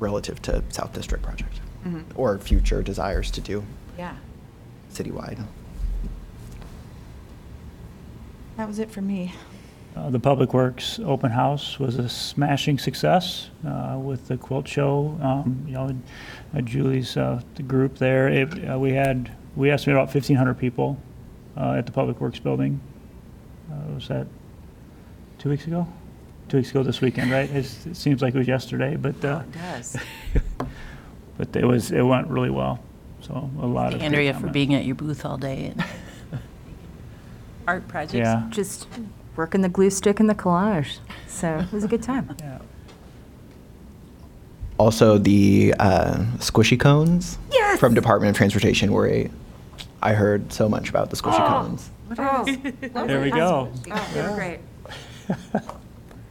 relative 0.00 0.42
to 0.42 0.62
South 0.70 0.92
District 0.92 1.22
project 1.24 1.60
Mhm. 1.86 2.02
or 2.16 2.36
future 2.38 2.82
desires 2.82 3.30
to 3.30 3.40
do 3.40 3.62
Yeah, 3.96 4.16
citywide. 4.92 5.38
that 8.56 8.66
was 8.68 8.78
it 8.80 8.90
for 8.90 9.00
me. 9.00 9.32
Uh, 9.96 10.10
The 10.10 10.18
Public 10.18 10.52
Works 10.52 10.98
Open 11.04 11.30
House 11.30 11.78
was 11.78 11.96
a 11.96 12.08
smashing 12.08 12.78
success 12.78 13.50
uh, 13.64 13.96
with 13.98 14.26
the 14.28 14.36
quilt 14.36 14.66
show. 14.66 15.16
Um, 15.22 15.62
You 15.66 15.72
know, 15.74 15.90
uh, 16.54 16.60
Julie's, 16.60 17.16
uh, 17.16 17.40
the 17.54 17.62
group 17.62 17.98
there, 17.98 18.26
it- 18.28 18.68
uh, 18.68 18.78
we 18.78 18.92
had, 18.94 19.30
we 19.54 19.70
estimated 19.70 20.00
about 20.02 20.10
1,500 20.10 20.54
people 20.58 20.98
uh, 21.56 21.74
at 21.78 21.86
the 21.86 21.92
Public 21.92 22.20
Works 22.20 22.38
Building. 22.38 22.80
Uh, 23.70 23.94
Was 23.94 24.08
that 24.08 24.26
two 25.38 25.48
weeks 25.50 25.66
ago? 25.66 25.86
Two 26.48 26.58
weeks 26.58 26.70
ago 26.70 26.82
this 26.82 27.00
weekend, 27.00 27.30
right? 27.30 27.48
It's- 27.48 27.86
It 27.86 27.96
seems 27.96 28.20
like 28.22 28.34
it 28.34 28.38
was 28.38 28.48
yesterday, 28.48 28.96
but, 28.96 29.24
uh, 29.24 29.42
It 29.46 29.52
does. 29.52 29.96
but 31.38 31.56
it 31.56 31.64
was, 31.64 31.90
it 31.90 32.02
went 32.02 32.28
really 32.28 32.50
well. 32.50 32.80
So 33.22 33.50
a 33.60 33.66
lot 33.66 33.94
of. 33.94 34.00
good 34.00 34.04
Andrea 34.04 34.32
for 34.34 34.40
comment. 34.40 34.52
being 34.52 34.74
at 34.74 34.84
your 34.84 34.94
booth 34.96 35.24
all 35.24 35.38
day 35.38 35.72
and 35.74 35.84
art 37.66 37.88
projects. 37.88 38.14
Yeah. 38.14 38.46
Just 38.50 38.86
working 39.34 39.62
the 39.62 39.70
glue 39.70 39.88
stick 39.90 40.20
and 40.20 40.28
the 40.28 40.34
collage. 40.34 40.98
So 41.26 41.58
it 41.60 41.72
was 41.72 41.84
a 41.84 41.88
good 41.88 42.02
time. 42.02 42.36
Yeah. 42.40 42.58
Also, 44.76 45.18
the 45.18 45.72
uh, 45.78 46.16
squishy 46.38 46.78
cones 46.78 47.38
Yes! 47.52 47.78
from 47.78 47.94
Department 47.94 48.30
of 48.30 48.36
Transportation 48.36 48.90
were 48.92 49.08
a, 49.08 49.30
I 50.04 50.12
heard 50.12 50.52
so 50.52 50.68
much 50.68 50.90
about 50.90 51.08
the 51.10 51.16
squishy 51.16 51.48
cones. 51.48 51.90
Oh, 52.18 52.44
There 53.06 53.22
we 53.22 53.30
go. 53.30 53.72
oh, 53.90 54.10
they 54.12 54.22
were 54.22 54.34
great. 54.36 54.60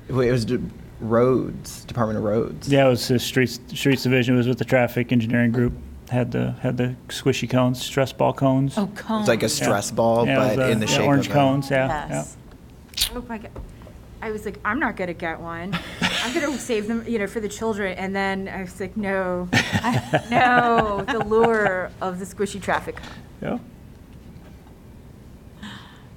It 0.09 0.13
was 0.31 0.45
de- 0.45 0.62
roads, 0.99 1.86
Department 1.86 2.17
of 2.19 2.23
Roads. 2.25 2.67
Yeah, 2.69 2.86
it 2.86 2.89
was 2.89 3.07
the 3.07 3.17
streets, 3.17 3.59
streets 3.73 4.03
division 4.03 4.36
was 4.36 4.47
with 4.47 4.59
the 4.59 4.65
traffic 4.65 5.12
engineering 5.12 5.51
group, 5.51 5.73
had 6.09 6.31
the, 6.31 6.51
had 6.62 6.77
the 6.77 6.95
squishy 7.07 7.49
cones, 7.49 7.81
stress 7.81 8.12
ball 8.13 8.33
cones. 8.33 8.77
Oh, 8.77 8.88
cone. 8.88 9.21
It's 9.21 9.29
like 9.29 9.43
a 9.43 9.49
stress 9.49 9.89
ball, 9.91 10.27
Yeah, 10.27 10.33
it 10.33 10.38
but 10.49 10.57
was, 10.57 10.67
uh, 10.67 10.71
in 10.71 10.79
the 10.81 10.86
yeah, 10.88 10.91
shape 10.97 11.07
Orange 11.07 11.25
of 11.27 11.31
a- 11.31 11.36
cones, 11.36 11.69
yeah, 11.71 11.88
yeah. 11.88 12.07
Yes. 12.09 12.38
Oh 13.15 13.23
my 13.27 13.38
God. 13.39 13.51
I 14.21 14.31
was 14.31 14.45
like, 14.45 14.59
I'm 14.63 14.79
not 14.79 14.95
gonna 14.97 15.13
get 15.13 15.39
one. 15.39 15.75
I'm 16.01 16.33
gonna 16.33 16.57
save 16.59 16.88
them, 16.88 17.05
you 17.07 17.17
know, 17.17 17.27
for 17.27 17.39
the 17.39 17.49
children. 17.49 17.97
And 17.97 18.13
then 18.15 18.47
I 18.49 18.62
was 18.62 18.79
like, 18.79 18.95
no, 18.95 19.47
no, 20.29 21.03
the 21.07 21.19
lure 21.25 21.91
of 22.01 22.19
the 22.19 22.25
squishy 22.25 22.62
traffic. 22.62 22.97
cone. 22.97 23.05
Yeah. 23.43 23.58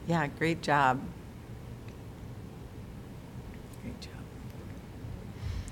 Yeah, 0.07 0.29
great 0.39 0.62
job. 0.62 1.01
Great 3.83 4.01
job. 4.01 4.12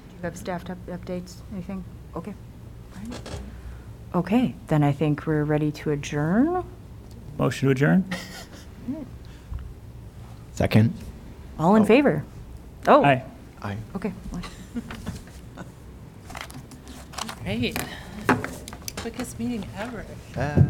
Do 0.09 0.17
you 0.17 0.23
have 0.23 0.37
staffed 0.37 0.69
up 0.71 0.79
updates, 0.87 1.37
anything? 1.53 1.85
Okay. 2.17 2.35
Alright. 2.97 3.21
Okay, 4.17 4.55
then 4.67 4.83
I 4.83 4.91
think 4.91 5.27
we're 5.27 5.45
ready 5.45 5.71
to 5.73 5.93
adjourn. 5.93 6.65
Motion 7.39 7.69
to 7.69 7.73
adjourn? 7.73 8.05
Second? 10.53 10.93
All 11.59 11.77
in 11.77 11.83
Oh. 11.83 11.87
favor? 11.87 12.25
Oh, 12.89 13.05
Aye. 13.05 13.23
Aye. 13.63 13.77
okay. 13.95 14.13
Great. 17.45 17.79
Quickest 18.97 19.39
meeting 19.39 19.65
ever. 19.77 20.05
Uh, 20.37 20.63